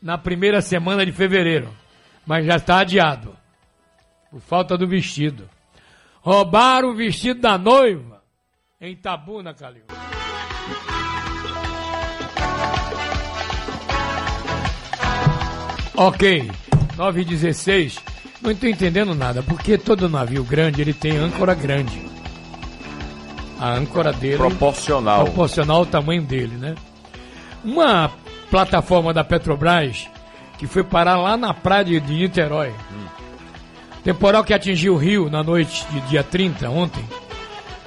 [0.01, 1.69] na primeira semana de fevereiro,
[2.25, 3.35] mas já está adiado,
[4.31, 5.49] por falta do vestido.
[6.21, 8.21] Roubaram o vestido da noiva
[8.79, 9.83] em Itabuna, Calil.
[15.95, 16.49] Ok,
[16.95, 17.99] 9 e 16.
[18.41, 22.01] Não estou entendendo nada, porque todo navio grande ele tem âncora grande.
[23.59, 24.37] A âncora dele.
[24.37, 25.25] Proporcional.
[25.25, 26.75] Proporcional ao tamanho dele, né?
[27.65, 28.09] Uma
[28.49, 30.07] plataforma da Petrobras
[30.59, 32.73] que foi parar lá na praia de de Niterói.
[34.03, 37.03] Temporal que atingiu o Rio na noite de dia 30, ontem,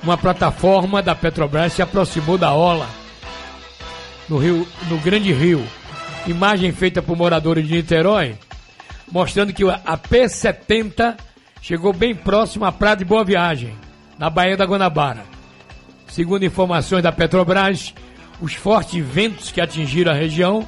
[0.02, 2.88] uma plataforma da Petrobras se aproximou da Ola,
[4.26, 5.62] no, Rio, no Grande Rio.
[6.26, 8.36] Imagem feita por moradores de Niterói,
[9.10, 11.16] mostrando que a P70
[11.60, 13.74] chegou bem próximo à Praia de Boa Viagem,
[14.18, 15.24] na Baía da Guanabara.
[16.08, 17.94] Segundo informações da Petrobras,
[18.42, 20.66] os fortes ventos que atingiram a região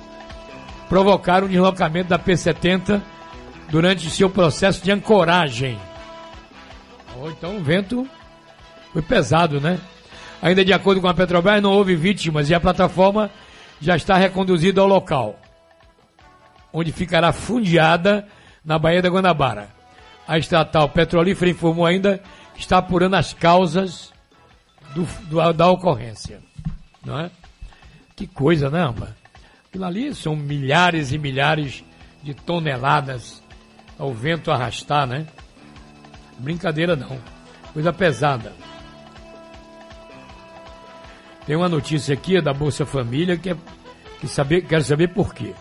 [0.88, 3.02] provocaram o deslocamento da P70
[3.68, 5.76] durante seu processo de ancoragem.
[7.36, 8.08] Então o vento
[8.92, 9.80] foi pesado, né?
[10.40, 13.28] Ainda de acordo com a Petrobras, não houve vítimas e a plataforma
[13.80, 15.36] já está reconduzida ao local,
[16.72, 18.28] onde ficará fundeada
[18.64, 19.68] na Baía da Guanabara.
[20.28, 22.22] A estatal petrolífera informou ainda
[22.54, 24.12] que está apurando as causas
[24.94, 26.40] do, do, da ocorrência.
[27.04, 27.30] Não é?
[28.16, 29.16] Que coisa, né, Amba?
[29.68, 31.84] Aquilo ali são milhares e milhares
[32.22, 33.42] de toneladas
[33.98, 35.26] ao vento arrastar, né?
[36.38, 37.18] Brincadeira não.
[37.72, 38.52] Coisa pesada.
[41.46, 43.56] Tem uma notícia aqui da Bolsa Família que, é,
[44.20, 45.52] que saber, quero saber por quê.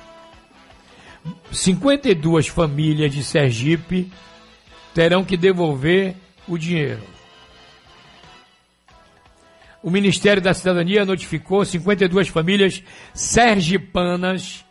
[1.52, 4.12] 52 famílias de Sergipe
[4.94, 6.16] terão que devolver
[6.48, 7.02] o dinheiro.
[9.84, 12.82] O Ministério da Cidadania notificou 52 famílias
[13.14, 14.64] sergipanas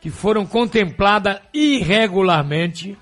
[0.00, 2.98] que foram contempladas irregularmente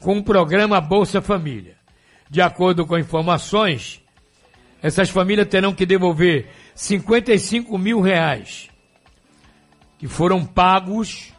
[0.00, 1.76] com o programa Bolsa Família.
[2.28, 4.02] De acordo com informações,
[4.82, 8.68] essas famílias terão que devolver 55 mil reais
[9.98, 11.32] que foram pagos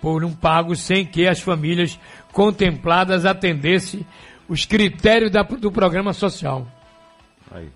[0.00, 2.00] foram pagos sem que as famílias
[2.32, 4.06] contempladas atendessem
[4.50, 6.66] os critérios da, do programa social.
[7.52, 7.68] Aí.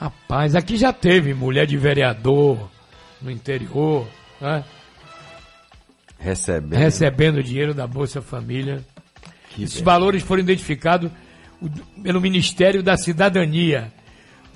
[0.00, 2.68] Rapaz, aqui já teve mulher de vereador
[3.22, 4.04] no interior,
[4.40, 4.64] né?
[6.18, 6.78] Recebendo.
[6.78, 8.84] recebendo dinheiro da Bolsa Família.
[9.50, 9.84] Que Esses bem.
[9.84, 11.08] valores foram identificados
[12.02, 13.92] pelo Ministério da Cidadania,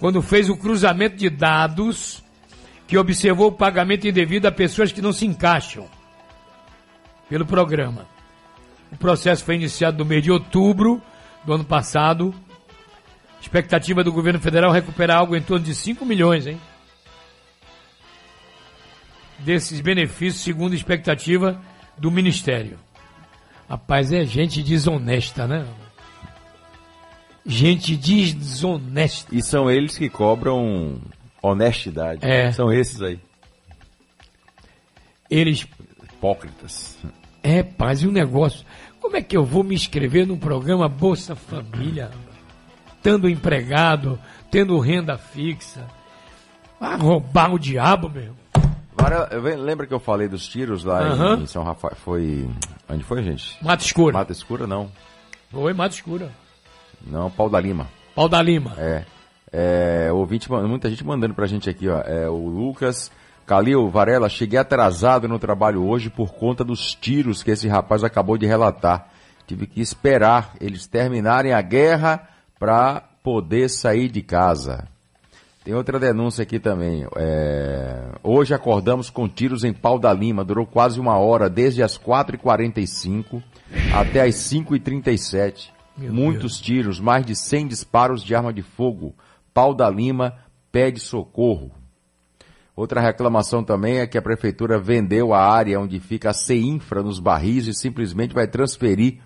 [0.00, 2.24] quando fez o cruzamento de dados
[2.88, 5.86] que observou o pagamento indevido a pessoas que não se encaixam
[7.28, 8.17] pelo programa.
[8.92, 11.02] O processo foi iniciado no mês de outubro
[11.44, 12.34] do ano passado.
[13.40, 16.60] Expectativa do governo federal é recuperar algo em torno de 5 milhões, hein?
[19.38, 21.60] Desses benefícios, segundo a expectativa
[21.96, 22.78] do Ministério.
[23.68, 25.66] Rapaz, é gente desonesta, né?
[27.46, 29.34] Gente desonesta.
[29.34, 31.00] E são eles que cobram
[31.42, 32.26] honestidade.
[32.26, 32.50] É.
[32.52, 33.20] São esses aí.
[35.30, 35.66] Eles.
[36.02, 36.98] Hipócritas.
[37.48, 38.62] É, paz, e um negócio.
[39.00, 42.10] Como é que eu vou me inscrever num programa Bolsa Família?
[42.96, 44.18] Estando empregado,
[44.50, 45.86] tendo renda fixa.
[46.78, 48.34] Ah, roubar o diabo, meu.
[48.98, 51.40] Agora, lembra que eu falei dos tiros lá em- Aham.
[51.42, 51.96] em São Rafael?
[52.04, 52.46] Foi.
[52.88, 53.56] Onde foi, gente?
[53.64, 54.12] Mata Escura.
[54.18, 54.90] Mata Escura, não.
[55.52, 56.30] Oi, Mato Escura.
[57.06, 57.86] Não, Pau da Lima.
[58.14, 58.74] Pau da Lima.
[58.76, 59.04] É.
[59.50, 62.00] É, ouvinte, muita gente mandando pra gente aqui, ó.
[62.02, 63.10] É, o Lucas,
[63.48, 68.36] Calil, Varela, cheguei atrasado no trabalho hoje por conta dos tiros que esse rapaz acabou
[68.36, 69.08] de relatar.
[69.46, 72.28] Tive que esperar eles terminarem a guerra
[72.58, 74.86] pra poder sair de casa.
[75.64, 77.06] Tem outra denúncia aqui também.
[77.16, 80.44] É, hoje acordamos com tiros em Pau da Lima.
[80.44, 83.42] Durou quase uma hora, desde as 4h45
[83.94, 85.70] até as 5h37.
[85.96, 89.14] Muitos tiros, mais de 100 disparos de arma de fogo.
[89.54, 90.34] Pau da Lima
[90.70, 91.72] pede socorro.
[92.78, 97.18] Outra reclamação também é que a prefeitura vendeu a área onde fica a CEINFRA nos
[97.18, 99.18] barris e simplesmente vai transferir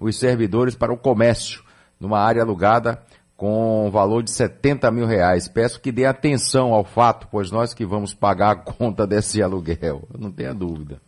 [0.00, 1.62] os servidores para o comércio,
[2.00, 3.00] numa área alugada
[3.36, 5.46] com valor de 70 mil reais.
[5.46, 10.02] Peço que dê atenção ao fato, pois nós que vamos pagar a conta desse aluguel.
[10.18, 11.00] Não tenha dúvida.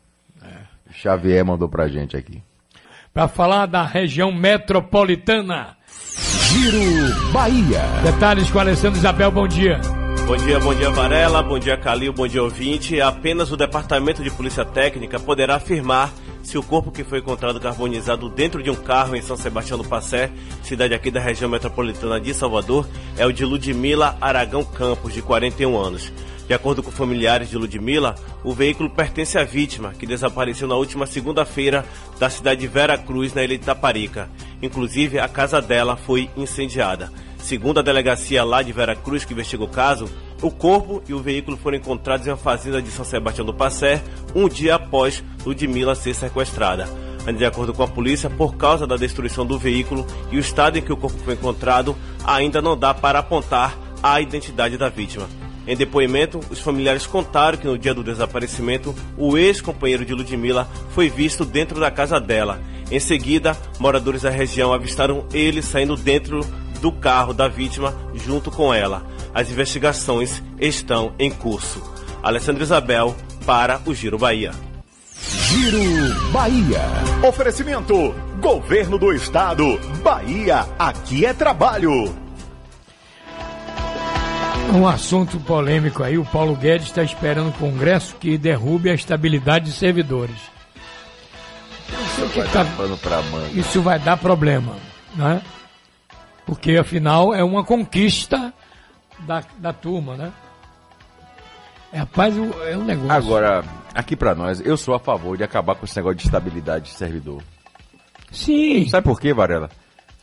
[0.89, 2.41] O Xavier mandou pra gente aqui.
[3.13, 5.77] Para falar da região metropolitana.
[6.49, 7.83] Giro Bahia.
[8.05, 9.81] Detalhes com Alessandro Isabel, bom dia.
[10.29, 13.01] Bom dia, bom dia Varela, bom dia Calil, bom dia ouvinte.
[13.01, 16.13] Apenas o Departamento de Polícia Técnica poderá afirmar
[16.43, 19.89] se o corpo que foi encontrado carbonizado dentro de um carro em São Sebastião do
[19.89, 20.31] Passé,
[20.63, 25.75] cidade aqui da região metropolitana de Salvador, é o de Ludmila Aragão Campos, de 41
[25.79, 26.13] anos.
[26.47, 28.15] De acordo com familiares de Ludmila,
[28.45, 31.87] o veículo pertence à vítima, que desapareceu na última segunda-feira
[32.19, 34.29] da cidade de Vera Cruz, na ilha de Taparica.
[34.61, 37.11] Inclusive, a casa dela foi incendiada.
[37.39, 40.09] Segundo a delegacia lá de Vera Cruz, que investiga o caso,
[40.43, 44.03] o corpo e o veículo foram encontrados em uma fazenda de São Sebastião do Passé,
[44.35, 46.87] um dia após Ludmila ser sequestrada.
[47.37, 50.83] De acordo com a polícia, por causa da destruição do veículo e o estado em
[50.83, 55.29] que o corpo foi encontrado, ainda não dá para apontar a identidade da vítima.
[55.67, 61.11] Em depoimento, os familiares contaram que no dia do desaparecimento, o ex-companheiro de Ludmilla foi
[61.11, 62.59] visto dentro da casa dela.
[62.91, 66.41] Em seguida, moradores da região avistaram ele saindo dentro
[66.79, 69.05] do carro da vítima junto com ela.
[69.35, 71.83] As investigações estão em curso.
[72.23, 73.15] Alessandra Isabel
[73.47, 74.53] para o Giro Bahia.
[75.21, 76.81] Giro Bahia.
[77.27, 79.79] Oferecimento: Governo do Estado.
[80.03, 82.15] Bahia, aqui é trabalho.
[84.75, 89.67] Um assunto polêmico aí, o Paulo Guedes está esperando o Congresso que derrube a estabilidade
[89.67, 90.37] de servidores.
[91.89, 93.49] Isso, Vai tá- dar pano pra manga.
[93.59, 94.75] isso vai dar problema,
[95.17, 95.41] né?
[96.49, 98.55] Porque afinal é uma conquista
[99.27, 100.33] da, da turma, né?
[101.93, 103.13] É, rapaz, é um negócio.
[103.13, 103.63] Agora,
[103.95, 106.93] aqui pra nós, eu sou a favor de acabar com esse negócio de estabilidade de
[106.93, 107.43] servidor.
[108.33, 108.89] Sim.
[108.89, 109.69] Sabe por quê, Varela?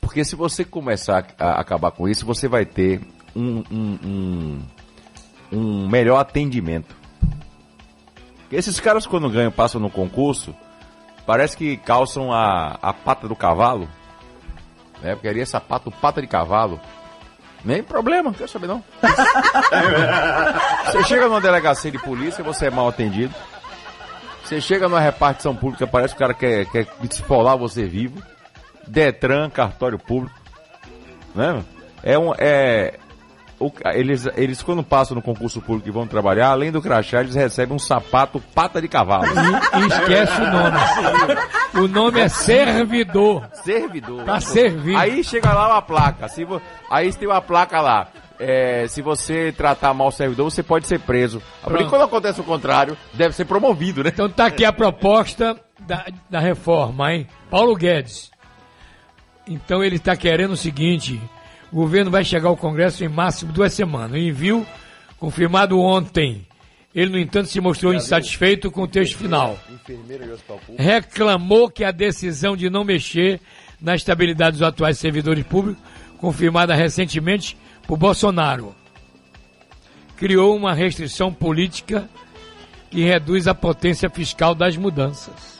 [0.02, 3.02] Porque se você começar a, acabar com isso, você vai ter
[3.36, 4.62] um, um, um,
[5.52, 6.96] um melhor atendimento.
[8.52, 10.56] Esses caras, quando ganham, passam no concurso,
[11.24, 13.88] parece que calçam a, a pata do cavalo.
[15.02, 15.14] Né?
[15.14, 16.80] Porque ali é sapato pata de cavalo.
[17.64, 18.84] Nem problema, não quero saber não.
[20.86, 23.34] Você chega numa delegacia de polícia, você é mal atendido.
[24.44, 28.22] Você chega numa repartição pública, parece que o cara quer, quer desfolar você vivo.
[28.88, 30.40] Detran, cartório público.
[31.34, 31.64] Né?
[32.04, 32.32] É um.
[32.38, 33.00] É,
[33.60, 37.36] o- eles, eles, quando passam no concurso público e vão trabalhar, além do crachá, eles
[37.36, 39.26] recebem um sapato pata de cavalo.
[39.26, 40.78] E, e esquece o nome.
[41.86, 43.48] O nome é servidor.
[43.64, 44.42] Servidor.
[44.42, 44.96] Servir.
[44.98, 46.28] Aí chega lá uma placa.
[46.28, 48.08] Se vo- Aí tem uma placa lá.
[48.40, 51.42] é, se você tratar mal o servidor, você pode ser preso.
[51.64, 51.90] Pronto.
[51.90, 54.10] quando acontece o contrário, deve ser promovido, né?
[54.14, 57.28] Então tá aqui a proposta da, da reforma, hein?
[57.50, 58.30] Paulo Guedes.
[59.48, 61.22] Então ele está querendo o seguinte:
[61.76, 64.14] o governo vai chegar ao Congresso em máximo duas semanas.
[64.14, 64.66] O envio
[65.20, 66.48] confirmado ontem.
[66.96, 69.60] Ele, no entanto, se mostrou insatisfeito com o texto final.
[70.78, 73.42] Reclamou que a decisão de não mexer
[73.82, 75.84] na estabilidade dos atuais servidores públicos,
[76.18, 78.74] confirmada recentemente por Bolsonaro,
[80.16, 82.08] criou uma restrição política
[82.90, 85.55] que reduz a potência fiscal das mudanças.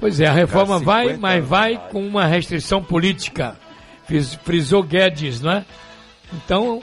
[0.00, 3.56] Pois é, a reforma vai, 50 mas vai com uma restrição política.
[4.44, 5.64] Frisou Guedes, não é?
[6.32, 6.82] Então,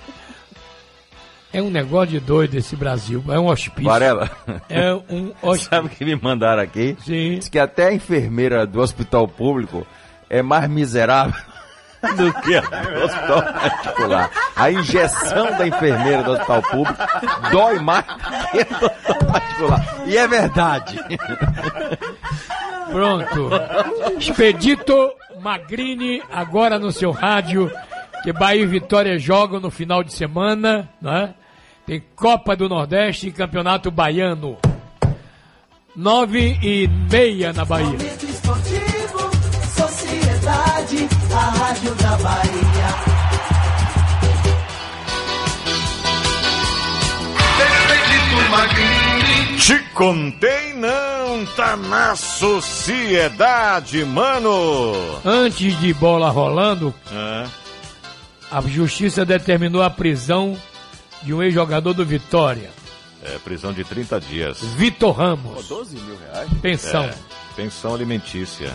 [1.51, 3.24] é um negócio de doido esse Brasil.
[3.30, 3.89] É um hospício.
[3.89, 4.30] Varela.
[4.70, 5.70] É um hospício.
[5.72, 6.97] Sabe o que me mandaram aqui?
[6.99, 7.36] Sim.
[7.36, 9.88] Diz que até a enfermeira do hospital público
[10.30, 11.41] é mais miserável
[12.16, 14.32] do que do hospital particular.
[14.56, 16.99] A injeção da enfermeira do hospital público
[17.51, 18.14] dói mais do
[18.51, 19.86] que do hospital particular.
[20.06, 20.99] E é verdade.
[22.91, 23.49] Pronto.
[24.20, 27.72] Expedito Magrini, agora no seu rádio,
[28.24, 31.34] que Bahia e Vitória jogam no final de semana, né?
[31.86, 34.58] Tem Copa do Nordeste e Campeonato Baiano.
[35.95, 38.24] Nove e meia na Bahia.
[41.66, 43.16] Rádio da Bahia.
[49.59, 54.93] Te contei não, tá na sociedade, mano.
[55.26, 57.45] Antes de bola rolando, É.
[58.51, 60.55] a justiça determinou a prisão
[61.24, 62.70] de um ex-jogador do Vitória,
[63.24, 64.59] É, prisão de 30 dias.
[64.76, 65.68] Vitor Ramos.
[65.68, 66.47] 12 mil reais?
[66.61, 67.05] Pensão.
[67.05, 67.13] É,
[67.55, 68.72] pensão alimentícia.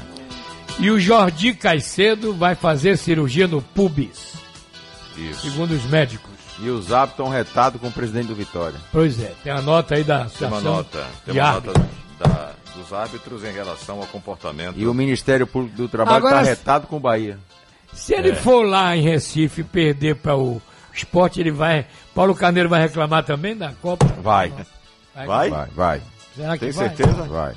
[0.79, 4.33] E o Jordi Caicedo vai fazer cirurgia no pubis,
[5.17, 5.43] Isso.
[5.51, 6.31] segundo os médicos.
[6.59, 8.79] E os hábitos estão retados com o presidente do Vitória.
[8.93, 11.77] Pois é, tem a nota aí da Tem uma nota, tem uma Árbitros.
[12.19, 14.75] nota da- dos árbitros em relação ao comportamento.
[14.79, 17.39] E o Ministério Público do Trabalho está retado com o Bahia.
[17.93, 18.35] Se ele É.
[18.35, 20.61] for lá em Recife perder para o
[20.95, 21.87] esporte, ele vai.
[22.15, 24.07] Paulo Carneiro vai reclamar também da Copa?
[24.23, 24.53] Vai.
[25.27, 25.51] Vai?
[25.51, 26.03] Vai, vai.
[26.37, 26.89] Será que Tem vai?
[26.89, 27.23] certeza?
[27.25, 27.55] Vai.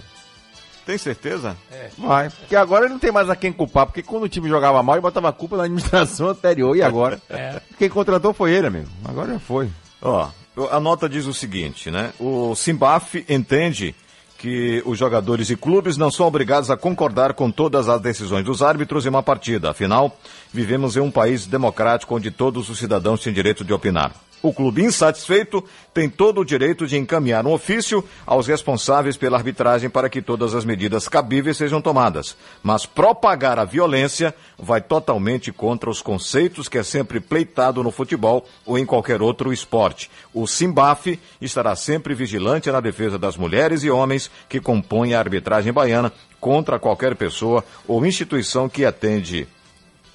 [0.86, 1.56] Tem certeza?
[1.98, 2.30] Vai.
[2.30, 3.86] Porque agora ele não tem mais a quem culpar.
[3.86, 6.76] Porque quando o time jogava mal, ele botava a culpa na administração anterior.
[6.76, 7.22] E agora?
[7.30, 7.62] É.
[7.78, 8.90] Quem contratou foi ele, amigo.
[9.06, 9.70] Agora já foi.
[10.02, 10.28] Ó,
[10.72, 12.12] a nota diz o seguinte, né?
[12.20, 13.96] O Simbaf entende
[14.38, 18.62] que os jogadores e clubes não são obrigados a concordar com todas as decisões dos
[18.62, 19.72] árbitros em uma partida.
[19.72, 20.18] Afinal,
[20.52, 24.12] vivemos em um país democrático onde todos os cidadãos têm direito de opinar.
[24.44, 25.64] O clube insatisfeito
[25.94, 30.54] tem todo o direito de encaminhar um ofício aos responsáveis pela arbitragem para que todas
[30.54, 32.36] as medidas cabíveis sejam tomadas.
[32.62, 38.46] Mas propagar a violência vai totalmente contra os conceitos que é sempre pleitado no futebol
[38.66, 40.12] ou em qualquer outro esporte.
[40.34, 45.72] O Simbaf estará sempre vigilante na defesa das mulheres e homens que compõem a arbitragem
[45.72, 49.48] baiana contra qualquer pessoa ou instituição que atende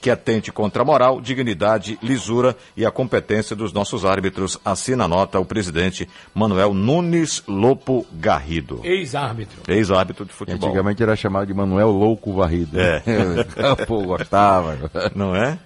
[0.01, 4.59] que atente contra a moral, dignidade, lisura e a competência dos nossos árbitros.
[4.65, 8.81] Assina a nota o presidente Manuel Nunes Lopo Garrido.
[8.85, 9.63] Ex-árbitro.
[9.67, 10.69] Ex-árbitro de futebol.
[10.69, 12.79] Antigamente era chamado de Manuel Louco Varrido.
[12.79, 13.03] É.
[13.87, 14.79] Pô, gostava.
[15.15, 15.59] Não é?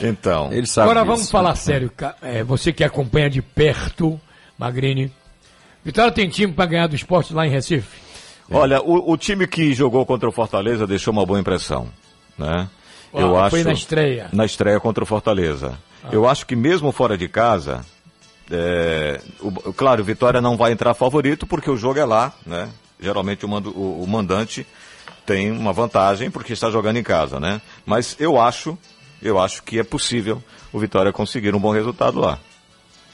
[0.00, 0.52] Então.
[0.52, 1.14] Ele sabe Agora disso.
[1.14, 1.90] vamos falar sério.
[2.22, 4.20] é, você que acompanha de perto,
[4.58, 5.12] Magrini.
[5.84, 8.00] Vitória tem time para ganhar do esporte lá em Recife?
[8.50, 11.88] Olha, o, o time que jogou contra o Fortaleza deixou uma boa impressão,
[12.38, 12.68] né?
[13.14, 14.28] Eu Ah, acho foi na estreia.
[14.32, 15.78] Na estreia contra o Fortaleza.
[16.10, 17.84] Eu acho que mesmo fora de casa,
[18.50, 22.68] é, o- claro, Vitória não vai entrar favorito porque o jogo é lá, né?
[23.00, 24.66] Geralmente o, mando- o- o mandante
[25.26, 27.60] tem uma vantagem porque está jogando em casa, né?
[27.86, 28.76] Mas eu acho,
[29.22, 30.42] eu acho que é possível
[30.72, 32.38] o Vitória conseguir um bom resultado lá.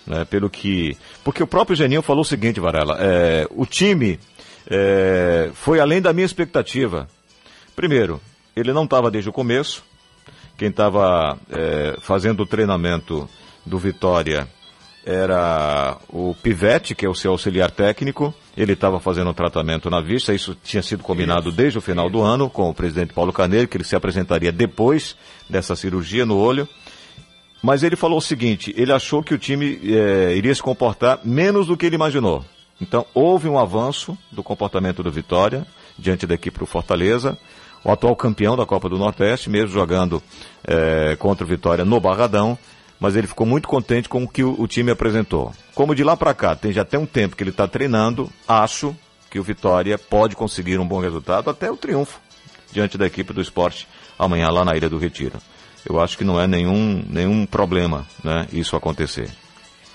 [0.06, 0.96] Né, pelo que.
[1.22, 4.18] Porque o próprio Geninho falou o seguinte, Varela, é, o time
[4.66, 7.06] é, foi além da minha expectativa.
[7.76, 8.18] Primeiro,
[8.56, 9.84] ele não estava desde o começo.
[10.58, 11.38] Quem estava
[12.00, 13.26] fazendo o treinamento
[13.64, 14.46] do Vitória
[15.06, 18.34] era o Pivete, que é o seu auxiliar técnico.
[18.54, 20.34] Ele estava fazendo um tratamento na vista.
[20.34, 23.78] Isso tinha sido combinado desde o final do ano com o presidente Paulo Carneiro, que
[23.78, 25.16] ele se apresentaria depois
[25.48, 26.68] dessa cirurgia no olho.
[27.62, 31.68] Mas ele falou o seguinte: ele achou que o time eh, iria se comportar menos
[31.68, 32.44] do que ele imaginou.
[32.78, 35.66] Então, houve um avanço do comportamento do Vitória
[35.98, 37.36] diante da equipe do Fortaleza,
[37.84, 40.22] o atual campeão da Copa do Nordeste, mesmo jogando
[40.64, 42.58] eh, contra o Vitória no Barradão,
[43.00, 45.52] mas ele ficou muito contente com o que o, o time apresentou.
[45.74, 48.94] Como de lá para cá, tem já tem um tempo que ele está treinando, acho
[49.30, 52.20] que o Vitória pode conseguir um bom resultado, até o triunfo
[52.72, 53.86] diante da equipe do esporte
[54.18, 55.38] amanhã lá na Ilha do Retiro.
[55.88, 59.30] Eu acho que não é nenhum, nenhum problema né, isso acontecer.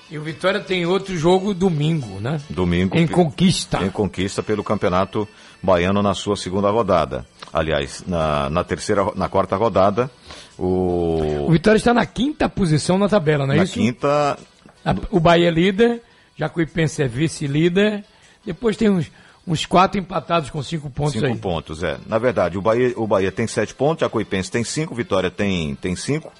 [0.09, 2.39] E o Vitória tem outro jogo domingo, né?
[2.49, 2.95] Domingo.
[2.95, 3.83] Em Conquista.
[3.83, 5.27] Em conquista pelo Campeonato
[5.63, 7.25] Baiano na sua segunda rodada.
[7.53, 10.11] Aliás, na, na terceira, na quarta rodada,
[10.59, 11.45] o.
[11.47, 13.73] O Vitória está na quinta posição na tabela, não é na isso?
[13.73, 14.37] quinta.
[14.85, 16.01] A- o Bahia é líder,
[16.37, 18.03] Jacuipense é vice-líder.
[18.45, 19.09] Depois tem uns,
[19.47, 21.35] uns quatro empatados com cinco pontos cinco aí.
[21.37, 21.97] pontos, é.
[22.05, 25.75] Na verdade, o Bahia, o Bahia tem sete pontos, a Coipense tem cinco, Vitória tem,
[25.75, 26.31] tem cinco.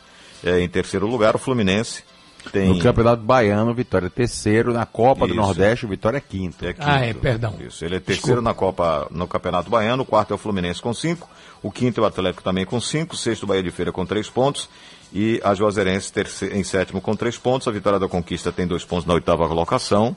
[0.44, 2.04] É, em terceiro lugar, o Fluminense
[2.52, 2.70] tem.
[2.70, 4.74] No Campeonato Baiano, Vitória é terceiro.
[4.74, 5.42] Na Copa do Isso.
[5.42, 6.66] Nordeste, o Vitória é quinto.
[6.66, 6.86] É quinto.
[6.88, 7.56] Ah, é, perdão.
[7.60, 10.94] Isso, ele é terceiro na Copa, no Campeonato Baiano, o quarto é o Fluminense com
[10.94, 11.30] cinco,
[11.62, 14.06] o quinto é o Atlético também com cinco, o sexto o Bahia de Feira com
[14.06, 14.70] três pontos
[15.14, 18.84] e a Juazeirense terce- em sétimo com três pontos, a Vitória da Conquista tem dois
[18.84, 20.16] pontos na oitava colocação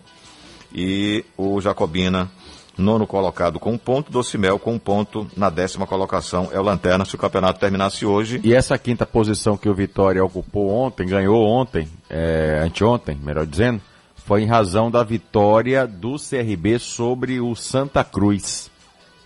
[0.74, 2.30] e o Jacobina
[2.78, 7.04] nono colocado com um ponto, Docimel com um ponto na décima colocação é o Lanterna
[7.04, 8.40] se o campeonato terminasse hoje.
[8.44, 13.80] E essa quinta posição que o Vitória ocupou ontem, ganhou ontem, é, anteontem, melhor dizendo,
[14.16, 18.70] foi em razão da vitória do CRB sobre o Santa Cruz,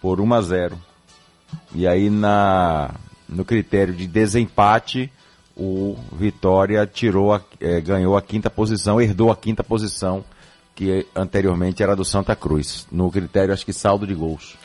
[0.01, 0.79] por 1 a 0.
[1.75, 2.91] E aí na,
[3.29, 5.11] no critério de desempate,
[5.57, 10.25] o Vitória tirou a- é, ganhou a quinta posição, herdou a quinta posição,
[10.81, 12.87] que anteriormente era do Santa Cruz.
[12.91, 14.57] No critério, acho que saldo de gols.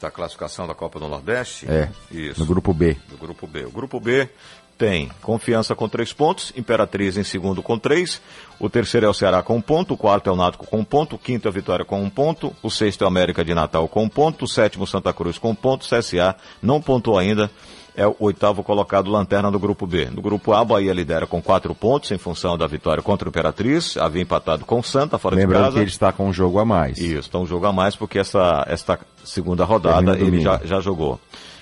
[0.00, 1.64] Da classificação da Copa do Nordeste?
[1.70, 2.40] É, Isso.
[2.40, 2.96] no grupo B.
[3.08, 3.64] do grupo B.
[3.64, 4.28] O grupo B
[4.76, 8.20] tem Confiança com três pontos, Imperatriz em segundo com três,
[8.58, 10.84] o terceiro é o Ceará com um ponto, o quarto é o Náutico com um
[10.84, 13.54] ponto, o quinto é a Vitória com um ponto, o sexto é o América de
[13.54, 17.16] Natal com um ponto, o sétimo Santa Cruz com um ponto, o CSA não pontuou
[17.16, 17.48] ainda,
[17.96, 20.06] é o oitavo colocado lanterna do grupo B.
[20.06, 23.96] No grupo A, Bahia lidera com quatro pontos em função da vitória contra o Imperatriz,
[23.96, 25.74] havia empatado com o Santa fora de Lembrando casa.
[25.74, 26.98] que ele está com um jogo a mais.
[26.98, 31.20] Isso, então um jogo a mais porque essa, esta segunda rodada ele já, já jogou.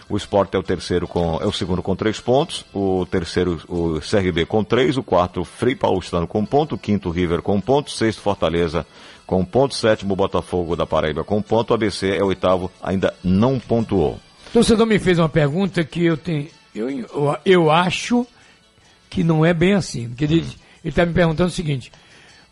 [0.09, 4.01] O Sport é o terceiro com, é o segundo com três pontos, o terceiro o
[4.01, 7.61] CRB com três, o quarto Frei Paulistano com um ponto, o quinto River com um
[7.61, 8.85] ponto, sexto Fortaleza
[9.27, 12.71] com um ponto, sétimo Botafogo da Paraíba com um ponto, o ABC é o oitavo,
[12.83, 14.19] ainda não pontuou.
[14.53, 16.47] O torcedor me fez uma pergunta que eu tenho.
[16.75, 18.27] Eu, eu, eu acho
[19.09, 20.09] que não é bem assim.
[20.09, 20.47] Porque ele
[20.85, 21.91] está me perguntando o seguinte: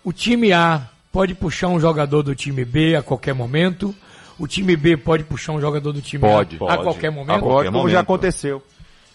[0.03, 3.95] o time A pode puxar um jogador do time B a qualquer momento.
[4.39, 6.57] O time B pode puxar um jogador do time Pode.
[6.67, 7.37] A a qualquer momento.
[7.37, 8.63] A qualquer como já aconteceu.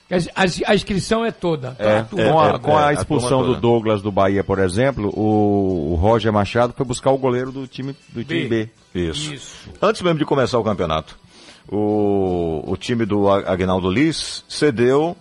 [0.08, 1.76] A, a- a inscrição é toda.
[1.80, 3.56] É, Tá, com a, é, com a é, a expulsão do.
[3.60, 7.96] Douglas do Bahia, por exemplo, o, o Roger Machado foi buscar o goleiro do time,
[8.10, 8.70] do time B.
[8.94, 9.68] Isso.
[9.82, 11.18] Antes mesmo de começar o campeonato,
[11.70, 15.16] o, o time do Agnaldo Liz cedeu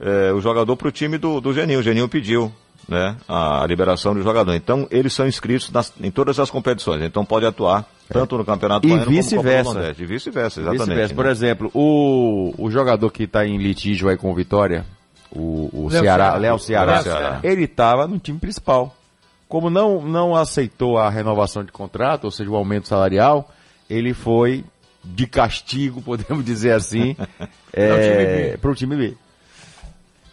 [0.00, 1.80] eh, o jogador para o time do, do Geninho.
[1.80, 2.52] O Geninho pediu
[2.88, 4.54] né, a liberação do jogador.
[4.54, 7.02] Então, eles são inscritos nas- em todas as competições.
[7.02, 9.74] Então, pode atuar tanto no Campeonato E Baiano como no Copa do vice-versa.
[9.74, 10.02] Nordeste.
[10.02, 10.86] E vice-versa, exatamente.
[10.86, 11.14] Vice-versa.
[11.14, 11.30] Por né?
[11.30, 14.86] exemplo, o, o jogador que está em litígio aí com o Vitória,
[15.30, 16.36] o, o Léo Ceará, Ceará.
[16.38, 17.40] Léo Ceará, Léo Ceará.
[17.42, 18.94] ele estava no time principal.
[19.46, 23.50] Como não, não aceitou a renovação de contrato, ou seja, o aumento salarial,
[23.90, 24.62] ele foi
[25.14, 28.58] de castigo, podemos dizer assim, Para o time é, B.
[28.58, 29.14] para o time B.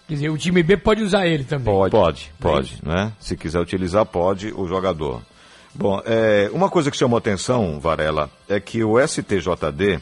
[0.07, 1.65] Quer dizer, o time B pode usar ele também.
[1.65, 3.11] Pode, pode, pode, né?
[3.19, 5.21] Se quiser utilizar, pode o jogador.
[5.73, 9.99] Bom, é, uma coisa que chamou atenção, Varela, é que o STJD,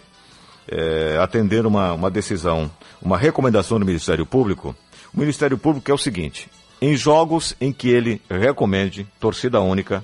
[0.67, 2.69] é, atender uma, uma decisão,
[3.01, 4.76] uma recomendação do Ministério Público,
[5.13, 6.49] o Ministério Público é o seguinte,
[6.82, 10.03] em jogos em que ele recomende torcida única,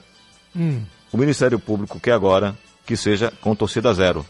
[0.55, 0.81] Hum.
[1.11, 4.25] o Ministério Público quer agora que seja com torcida zero.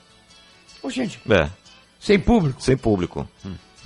[0.81, 1.49] Ô, gente, É,
[1.99, 2.61] sem público.
[2.61, 3.27] sem público.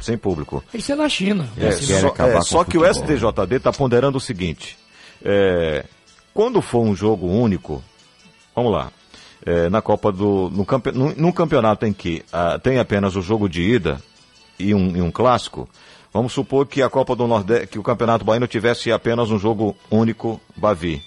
[0.01, 0.63] Sem público.
[0.73, 1.49] Isso é na China.
[1.57, 4.77] É, só, é, só que o STJD está ponderando o seguinte:
[5.23, 5.85] é,
[6.33, 7.81] quando for um jogo único,
[8.53, 8.91] vamos lá,
[9.45, 10.49] é, na Copa do.
[10.49, 14.01] No campe, num, num campeonato em que ah, tem apenas o jogo de ida
[14.59, 15.69] e um, e um clássico,
[16.13, 19.75] vamos supor que a Copa do Nordeste, que o Campeonato Baiano tivesse apenas um jogo
[19.89, 21.01] único, Bavi.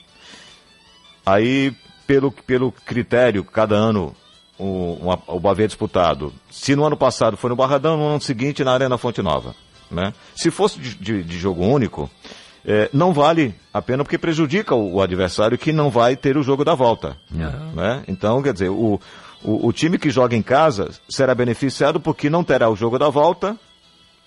[1.25, 1.75] Aí,
[2.07, 4.15] pelo, pelo critério, cada ano
[4.59, 6.33] o, uma- o Bavi é disputado.
[6.51, 9.55] Se no ano passado foi no Barradão, no ano seguinte na Arena Fonte Nova.
[9.91, 10.13] Né?
[10.35, 12.11] Se fosse de, de- de jogo único,
[12.65, 16.43] eh, não vale a pena porque prejudica o, o adversário que não vai ter o
[16.43, 17.17] jogo da volta.
[17.75, 18.03] Né?
[18.09, 19.01] Então, quer dizer, o,
[19.45, 23.09] o, o time que joga em casa será beneficiado porque não terá o jogo da
[23.09, 23.57] volta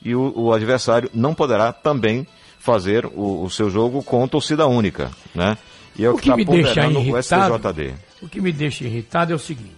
[0.01, 2.25] e o, o adversário não poderá também
[2.57, 5.11] fazer o, o seu jogo com torcida única.
[5.35, 5.57] Né?
[5.97, 7.93] E é o, O que está me deixa ponderando o STJD.
[8.21, 9.75] o que me deixa irritado é o seguinte.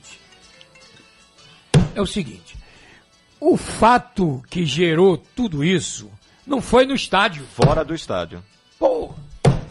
[1.95, 2.55] É o seguinte.
[3.39, 6.09] O fato que gerou tudo isso
[6.45, 7.43] não foi no estádio.
[7.45, 8.43] Fora do estádio.
[8.77, 9.13] Pô,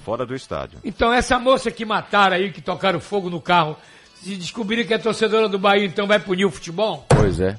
[0.04, 0.78] Fora do estádio.
[0.84, 3.76] então essa moça que mataram aí, que tocaram fogo no carro,
[4.14, 7.06] se descobrirem que é torcedora do Bahia, então vai punir o futebol?
[7.08, 7.58] Pois é.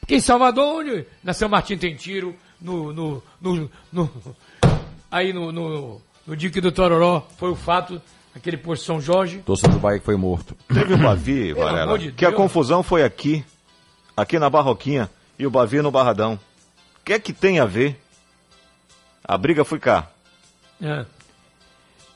[0.00, 4.36] Porque em Salvador, onde na São Martin tem tiro, no, no, no, no-
[5.10, 8.00] aí no, no, no Dique do Tororó foi o fato,
[8.34, 9.38] aquele posto São Jorge.
[9.38, 10.56] Torcedor do Bahia que foi morto.
[10.72, 13.44] Teve o Bavi, Varela, de que a confusão foi aqui,
[14.16, 16.34] aqui na Barroquinha, e o Bavi no Barradão.
[17.00, 18.00] O que é que tem a ver?
[19.24, 20.08] A briga foi cá.
[20.82, 21.04] É.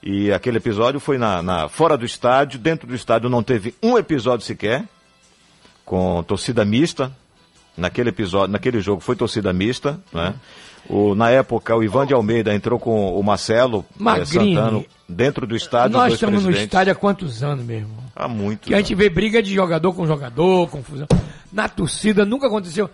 [0.03, 3.97] E aquele episódio foi na, na- fora do estádio, dentro do estádio não teve um
[3.97, 4.85] episódio sequer,
[5.85, 7.11] com torcida mista.
[7.77, 10.35] Naquele episódio, naquele jogo foi torcida mista, né?
[10.89, 14.55] O, na época, o Ivan de Almeida entrou com o Marcelo eh, Magrini.
[14.55, 15.97] Santano dentro do estádio.
[15.97, 18.05] Nós estamos no estádio há quantos anos, meu irmão?
[18.15, 18.67] Há muito.
[18.69, 21.07] Que a gente vê briga de jogador com jogador, confusão.
[21.53, 22.89] Na torcida nunca aconteceu.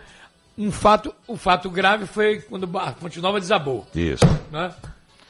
[0.59, 4.25] Um fato, o fato grave foi quando a Fonte Nova desabou, Isso.
[4.53, 4.71] né?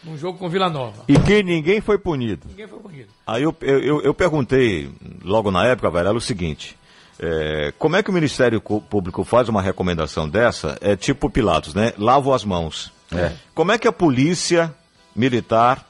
[0.02, 1.04] Num jogo com Vila Nova.
[1.06, 2.46] E que ninguém foi punido.
[2.48, 3.08] Ninguém foi punido.
[3.26, 4.90] Aí eu, eu, eu- eu perguntei,
[5.22, 6.76] logo na época, Varela, o seguinte:
[7.22, 10.78] é, como é que o Ministério Público faz uma recomendação dessa?
[10.80, 11.92] É tipo Pilatos, né?
[11.98, 12.90] Lavo as mãos.
[13.12, 13.32] É.
[13.54, 14.74] Como é que a polícia
[15.14, 15.86] militar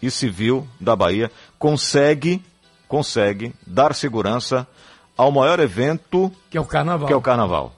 [0.00, 2.40] e civil da Bahia consegue,
[2.86, 4.68] consegue dar segurança
[5.16, 7.08] ao maior evento Que é o carnaval.
[7.08, 7.74] que é o carnaval?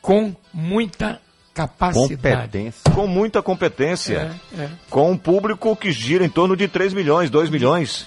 [0.00, 1.20] Com muita
[1.52, 2.72] capacidade.
[2.94, 4.38] Com muita competência.
[4.56, 4.70] É, é.
[4.90, 8.06] Com um público que gira em torno de 3 milhões, 2 milhões.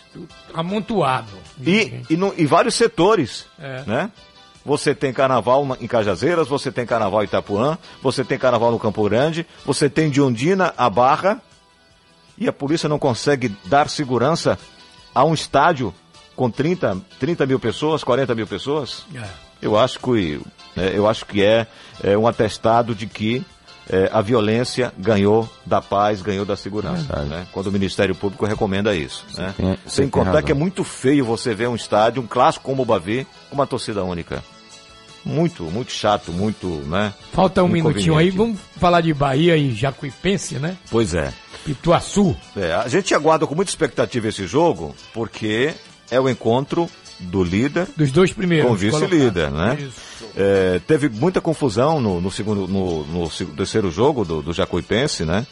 [0.54, 1.39] Amontoado.
[1.66, 3.84] E, e, no- e vários setores, É.
[3.86, 4.12] né?
[4.66, 8.80] Você tem carnaval na- em Cajazeiras, você tem carnaval em Itapuã, você tem carnaval no
[8.80, 11.42] Campo Grande, você tem de Ondina a Barra,
[12.38, 14.58] e a polícia não consegue dar segurança
[15.14, 15.94] a um estádio
[16.36, 19.06] com 30, 30 mil pessoas, 40 mil pessoas?
[19.16, 19.28] É.
[19.62, 20.40] Eu acho que,
[20.76, 21.68] né, eu acho que é,
[22.02, 23.44] é um atestado de que
[23.90, 27.24] é, a violência ganhou da paz, ganhou da segurança.
[27.24, 27.48] né?
[27.52, 29.26] Quando o Ministério Público recomenda isso.
[29.38, 29.54] Né?
[29.58, 30.44] tem- Sem tem contar razão.
[30.44, 33.66] que é muito feio você ver um estádio, um clássico como o Bavi, com uma
[33.68, 34.44] torcida única.
[35.26, 37.14] Muito, muito chato, muito, né?
[37.34, 40.78] Falta um minutinho aí, vamos falar de Bahia e Jacuipense, né?
[40.90, 41.34] Pois é.
[41.66, 42.36] Pituaçu.
[42.56, 45.74] É, a gente aguarda com muita expectativa esse jogo, porque
[46.10, 46.90] é o encontro
[47.20, 48.70] do líder Dos dois primeiros.
[48.70, 49.78] com vice-líder, né?
[50.36, 55.46] É, teve muita confusão no, no segundo, no, no terceiro jogo do, do Jacuipense, né?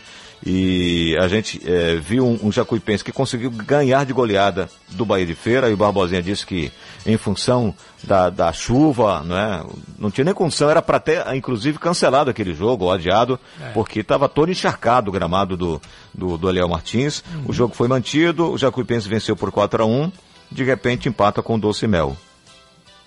[0.45, 5.25] E a gente é, viu um, um Jacuipense que conseguiu ganhar de goleada do Bahia
[5.25, 6.71] de Feira, e o Barbosinha disse que
[7.07, 7.73] em função
[8.03, 9.63] da, da chuva, né?
[9.97, 13.69] Não tinha nem condição, era para ter, inclusive, cancelado aquele jogo, ou adiado, É.
[13.71, 15.81] porque estava todo encharcado o gramado do,
[16.13, 17.23] do, do Eliel Martins.
[17.47, 20.11] O jogo foi mantido, o Jacuipense venceu por 4 a 1
[20.51, 22.17] de repente empata com Doce Mel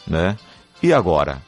[0.06, 0.36] né?
[0.82, 1.40] E agora?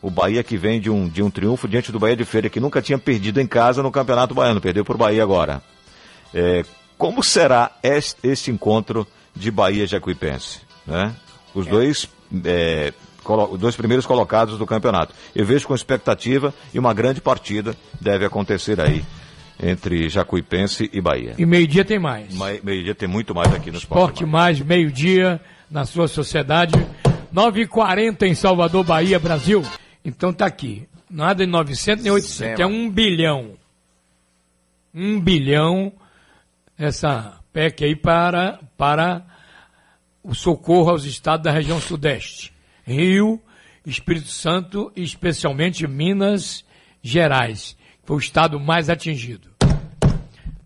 [0.00, 2.60] O Bahia que vem de um, de um triunfo diante do Bahia de Feira, que
[2.60, 5.62] nunca tinha perdido em casa no Campeonato Baiano, perdeu por Bahia agora.
[6.32, 6.64] É,
[6.96, 10.60] como será este, este encontro de Bahia e Jacuipense?
[10.86, 11.14] Né?
[11.54, 12.08] Os dois,
[12.44, 12.92] é,
[13.24, 15.14] os dois primeiros colocados do campeonato.
[15.34, 19.04] Eu vejo com expectativa e uma grande partida deve acontecer aí
[19.62, 21.34] entre Jacuipense e Bahia.
[21.38, 22.34] E meio-dia tem mais.
[22.34, 24.02] Mai- Meio-dia tem muito mais aqui no Esporte.
[24.14, 26.74] Esporte mais, meio-dia, na sua sociedade.
[27.34, 29.62] 9h40 em Salvador, Bahia, Brasil.
[30.04, 30.88] Então tá aqui.
[31.10, 33.52] Nada em 900 nem 800, é um bilhão.
[34.94, 35.92] um bilhão
[36.78, 39.24] essa PEC aí para, para
[40.22, 42.52] o socorro aos estados da região sudeste.
[42.84, 43.40] Rio,
[43.84, 46.64] Espírito Santo e especialmente Minas
[47.02, 47.76] Gerais.
[48.06, 49.48] Foi o estado mais atingido.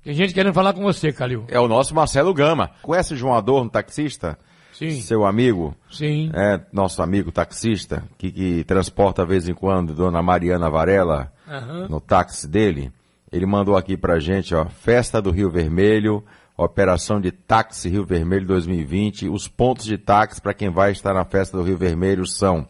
[0.04, 1.44] Tem gente querendo falar com você, Calil.
[1.48, 2.70] É o nosso Marcelo Gama.
[2.82, 4.38] Conhece João Adorno, taxista?
[4.72, 5.00] Sim.
[5.00, 5.74] Seu amigo?
[5.90, 6.30] Sim.
[6.34, 11.86] É, nosso amigo taxista, que, que transporta de vez em quando Dona Mariana Varela Aham.
[11.88, 12.92] no táxi dele.
[13.32, 16.24] Ele mandou aqui pra gente, ó, Festa do Rio Vermelho,
[16.56, 19.28] Operação de Táxi Rio Vermelho 2020.
[19.28, 22.66] Os pontos de táxi para quem vai estar na Festa do Rio Vermelho são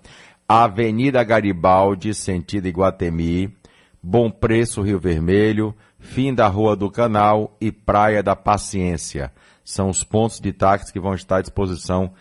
[0.48, 3.52] Avenida Garibaldi, sentido Iguatemi,
[4.02, 9.32] Bom Preço Rio Vermelho, fim da Rua do Canal e Praia da Paciência.
[9.62, 12.12] São os pontos de táxi que vão estar à disposição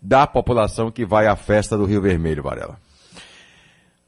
[0.00, 2.78] da população que vai à festa do Rio Vermelho, Varela.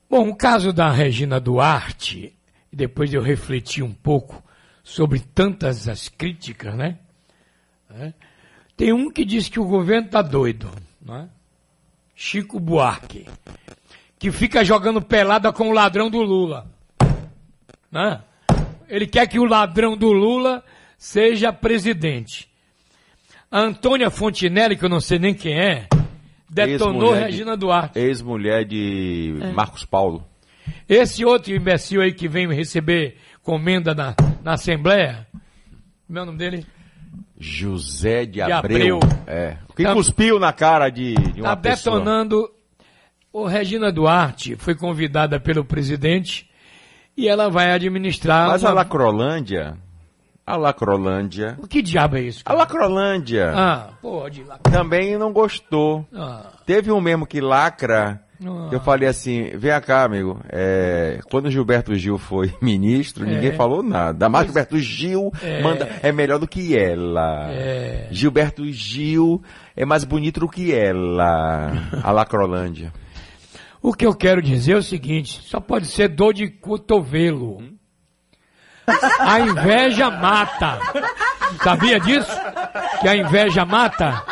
[0.09, 2.35] Bom, o caso da Regina Duarte,
[2.73, 4.43] depois eu refleti um pouco
[4.83, 6.99] sobre tantas as críticas, né?
[7.91, 8.13] É.
[8.77, 10.71] Tem um que diz que o governo está doido,
[11.03, 11.29] né?
[12.15, 13.27] Chico Buarque,
[14.19, 16.78] que fica jogando pelada com o ladrão do Lula.
[17.91, 18.21] Né?
[18.89, 20.63] Ele quer que o ladrão do Lula
[20.97, 22.49] seja presidente.
[23.51, 25.87] A Antônia Fontinelli, que eu não sei nem quem é,
[26.49, 27.99] detonou Ex-mulher de- Regina Duarte.
[27.99, 29.53] Ex-mulher de É.
[29.53, 30.27] Marcos Paulo.
[30.89, 35.27] Esse outro imbecil aí que vem receber comenda na, na Assembleia,
[36.09, 36.67] meu nome dele?
[37.39, 38.99] José de De Abreu.
[39.03, 39.19] Abreu.
[39.27, 39.57] É.
[39.77, 41.99] Que Tá- cuspiu na cara de, de uma Tá pessoa.
[41.99, 42.51] detonando.
[43.33, 46.49] O Regina Duarte foi convidada pelo presidente
[47.19, 48.49] e ela vai administrar.
[48.49, 49.77] Mas uma- a Lacrolândia,
[50.47, 52.43] a Lacrolândia, O que diabo é isso?
[52.47, 56.07] a Lacrolândia Ah, pode também não gostou.
[56.15, 56.47] Ah.
[56.65, 58.69] Teve um mesmo que lacra, Ah.
[58.69, 63.29] que eu falei assim, vem cá, amigo, é, quando Gilberto Gil foi ministro, É.
[63.35, 64.29] ninguém falou nada.
[64.29, 65.61] Mas Gilberto Gil É.
[65.63, 67.51] manda, é melhor do que ela.
[67.51, 68.07] É.
[68.11, 69.43] Gilberto Gil
[69.77, 71.73] é mais bonito do que ela.
[72.03, 72.93] A Lacrolândia.
[73.81, 77.63] O que eu quero dizer é o seguinte: só pode ser dor de cotovelo.
[79.21, 80.79] A inveja mata.
[81.63, 82.31] Sabia disso?
[83.01, 84.23] Que a inveja mata?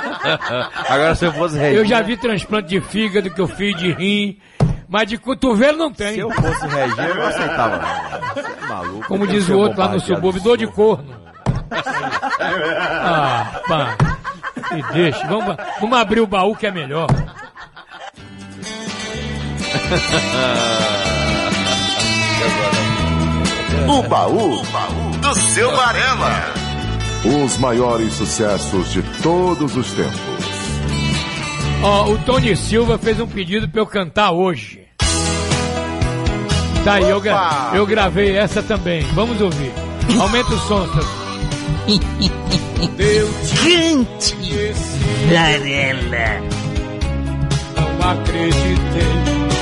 [0.88, 1.80] Agora se eu fosse Regina...
[1.80, 4.38] Eu já vi transplante de fígado que eu fiz de rim,
[4.88, 6.14] mas de cotovelo não tem.
[6.14, 7.86] Se eu fosse Regina, eu aceitava.
[8.36, 9.06] é maluco.
[9.06, 11.14] Como diz o outro lá no subúrbio, dor de corno.
[12.40, 13.96] Ah, pá.
[14.74, 15.26] Me deixa.
[15.26, 17.06] Vamos, vamos abrir o baú que é melhor.
[23.88, 24.60] O baú
[25.20, 26.52] do seu Varela.
[27.24, 30.20] Os maiores sucessos de todos os tempos.
[31.82, 34.80] Ó, o Tony Silva fez um pedido pra eu cantar hoje.
[36.84, 39.02] Tá aí, eu, gra- eu gravei essa também.
[39.14, 39.72] Vamos ouvir.
[40.20, 40.86] Aumenta o som.
[42.98, 43.30] Eu
[43.62, 44.36] Gente!
[45.28, 46.40] Varela.
[47.76, 49.55] não acreditei.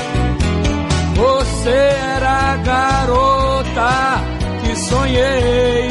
[1.15, 4.21] Você era a garota
[4.61, 5.89] que sonhei.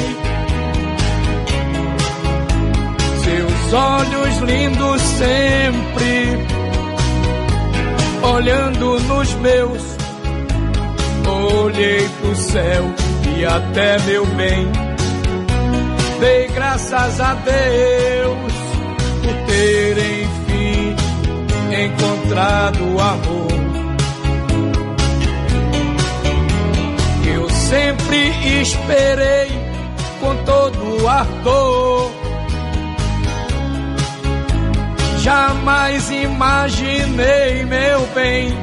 [3.25, 6.47] Seus olhos lindos sempre
[8.23, 9.83] olhando nos meus.
[11.27, 12.85] Olhei pro céu
[13.37, 14.71] e até meu bem.
[16.21, 18.53] Dei graças a Deus
[19.23, 20.97] por ter enfim
[21.83, 23.64] encontrado o amor.
[27.75, 29.49] Sempre esperei
[30.21, 32.13] com todo ardor.
[35.21, 38.57] Jamais imaginei, meu bem,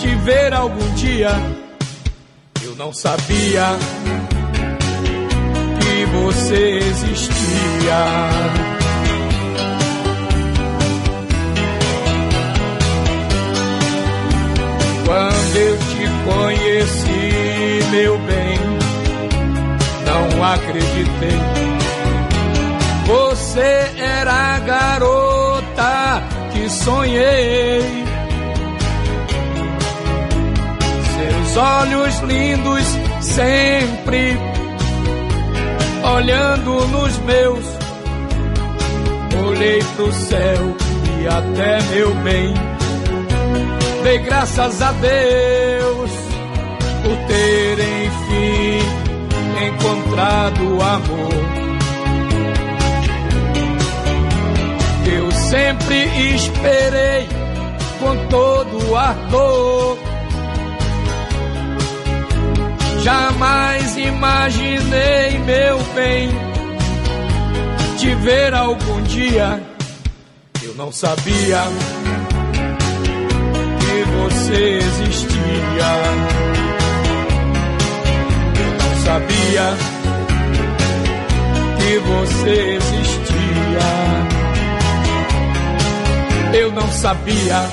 [0.00, 1.30] te ver algum dia.
[2.62, 3.64] Eu não sabia
[5.80, 8.04] que você existia.
[15.06, 15.85] Quando eu
[16.24, 18.58] conheci, meu bem,
[20.04, 21.66] não acreditei.
[23.06, 26.22] Você era a garota
[26.52, 28.04] que sonhei.
[31.16, 32.84] Seus olhos lindos
[33.20, 34.36] sempre
[36.14, 37.64] olhando nos meus.
[39.48, 40.76] Olhei pro céu
[41.20, 42.54] e até meu bem.
[44.02, 45.75] Dei graças a Deus
[47.06, 48.80] por ter enfim
[49.64, 51.32] encontrado o amor.
[55.06, 57.28] Eu sempre esperei
[58.00, 59.96] com todo ardor.
[63.04, 66.28] Jamais imaginei, meu bem,
[67.98, 69.62] te ver algum dia.
[70.60, 71.62] Eu não sabia
[73.78, 76.45] que você existia.
[79.06, 79.76] Eu não sabia
[81.78, 83.86] que você existia.
[86.58, 87.70] Eu não sabia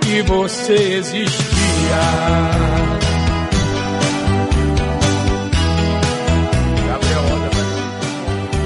[0.00, 1.48] que você existia.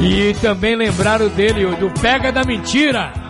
[0.00, 3.21] E também lembraram dele, do Pega da Mentira.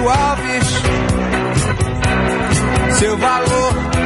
[0.00, 0.66] Castro Alves
[2.98, 3.99] seu valor.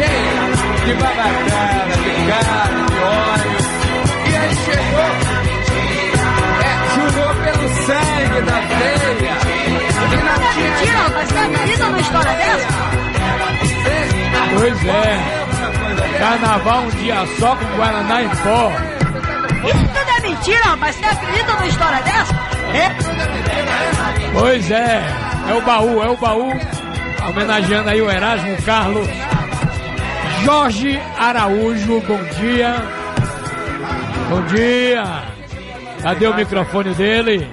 [0.00, 3.58] Cheio de babacana, de carne, de óleo.
[4.26, 5.10] E aí chegou,
[6.60, 9.10] é, jurou pelo sangue da veia.
[9.10, 12.68] E tinha Mentira, rapaz, você acredita numa história dessa?
[14.58, 16.18] Pois é.
[16.18, 18.72] Carnaval um dia só com Guaraná em pó.
[19.68, 20.96] Isso tudo é mentira, rapaz.
[20.96, 22.34] Você acredita numa história dessa?
[24.32, 25.02] Pois é.
[25.48, 26.52] É o baú, é o baú.
[27.28, 29.08] Homenageando aí o Erasmo Carlos.
[30.44, 32.74] Jorge Araújo, bom dia.
[34.28, 35.04] Bom dia.
[36.02, 37.46] Cadê o microfone dele?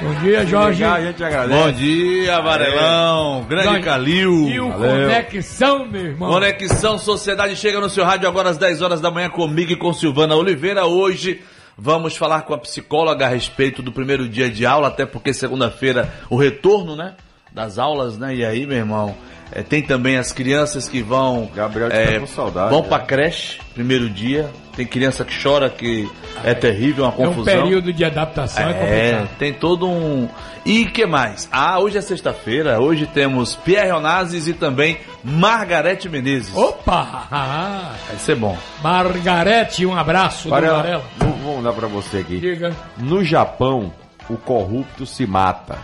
[0.00, 0.82] Bom dia, Jorge.
[0.82, 1.60] Legal, a gente agradece.
[1.60, 3.46] Bom dia, Varelão.
[3.48, 4.48] Grande Jorge, Calil.
[4.48, 5.08] E o Valeu.
[5.08, 6.30] Conexão, meu irmão.
[6.30, 9.92] Conexão Sociedade chega no seu rádio agora às 10 horas da manhã comigo e com
[9.92, 10.86] Silvana Oliveira.
[10.86, 11.42] Hoje
[11.76, 16.12] vamos falar com a psicóloga a respeito do primeiro dia de aula, até porque segunda-feira
[16.30, 17.14] o retorno, né?
[17.52, 18.36] Das aulas, né?
[18.36, 19.16] E aí, meu irmão,
[19.52, 21.50] É, tem também as crianças que vão.
[21.54, 22.70] Gabriel é, tá com saudade.
[22.70, 22.88] vão né?
[22.88, 24.48] pra creche, primeiro dia.
[24.76, 26.08] Tem criança que chora, que
[26.44, 27.62] é terrível, uma É um confusão.
[27.62, 28.74] período de adaptação, é, É,
[29.12, 29.38] complicado.
[29.38, 30.28] tem todo um.
[30.64, 31.48] E que mais?
[31.50, 36.54] Ah, hoje é sexta-feira, hoje temos Pierre Onazes e também Margarete Menezes.
[36.56, 37.26] Opa!
[37.32, 38.56] Ah, Vai ser bom.
[38.80, 41.04] Margarete, um abraço do Varela, Varela.
[41.18, 42.38] vou, vou dar pra você aqui.
[42.38, 42.72] Diga.
[42.98, 43.92] No Japão,
[44.28, 45.76] o corrupto se mata.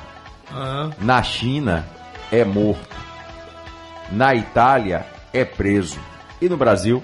[0.52, 1.84] Ah, Na China,
[2.30, 2.94] é morto.
[4.14, 5.98] Na Itália, é preso.
[6.40, 7.02] E no Brasil,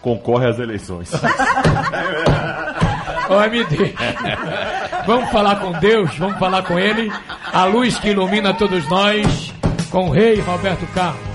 [0.00, 1.10] concorre às eleições.
[3.28, 3.94] Ô, MD,
[5.06, 7.12] vamos falar com Deus, vamos falar com Ele,
[7.52, 9.54] a luz que ilumina todos nós,
[9.90, 11.30] com o Rei Roberto Carlos.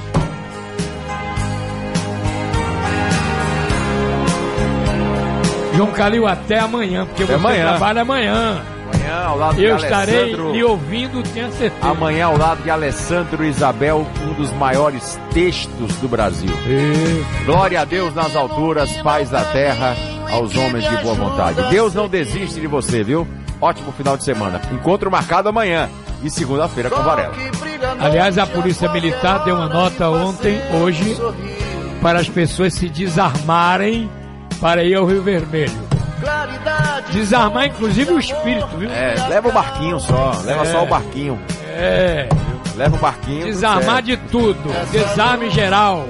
[5.76, 7.68] João Calil, até amanhã, porque Até você amanhã.
[7.70, 8.62] trabalha amanhã.
[9.16, 10.52] Amanhã, ao lado Eu de estarei Alessandro...
[10.52, 11.88] lhe ouvindo, tenha certeza.
[11.88, 16.50] Amanhã, ao lado de Alessandro Isabel, um dos maiores textos do Brasil.
[17.46, 19.96] Glória a Deus nas alturas, paz da terra,
[20.30, 21.70] aos homens de boa vontade.
[21.70, 23.28] Deus não desiste de você, viu?
[23.62, 24.62] Ótimo final de semana.
[24.72, 25.90] Encontro marcado amanhã
[26.22, 27.34] e segunda-feira com Varela.
[28.00, 31.18] Aliás, a Polícia Militar deu uma nota ontem, hoje,
[32.02, 34.10] para as pessoas se desarmarem
[34.60, 35.85] para ir ao Rio Vermelho.
[37.12, 38.90] Desarmar, inclusive, o espírito, viu?
[38.92, 40.72] É, leva o barquinho só, leva É.
[40.72, 41.40] só o barquinho.
[41.78, 42.28] É.
[42.76, 43.46] Leva o barquinho.
[43.46, 44.70] Desarmar de tudo.
[44.92, 46.06] Desarme geral.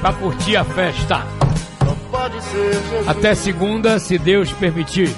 [0.00, 1.22] Pra curtir a festa.
[3.06, 5.14] Até segunda, se Deus permitir.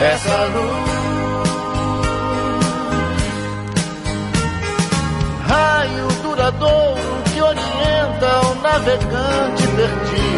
[0.00, 0.94] Essa luz,
[5.48, 10.33] raio duradouro que orienta o navegante perdido.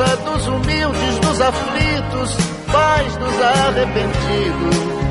[0.00, 2.34] Dos humildes, dos aflitos,
[2.72, 5.09] paz dos arrependidos.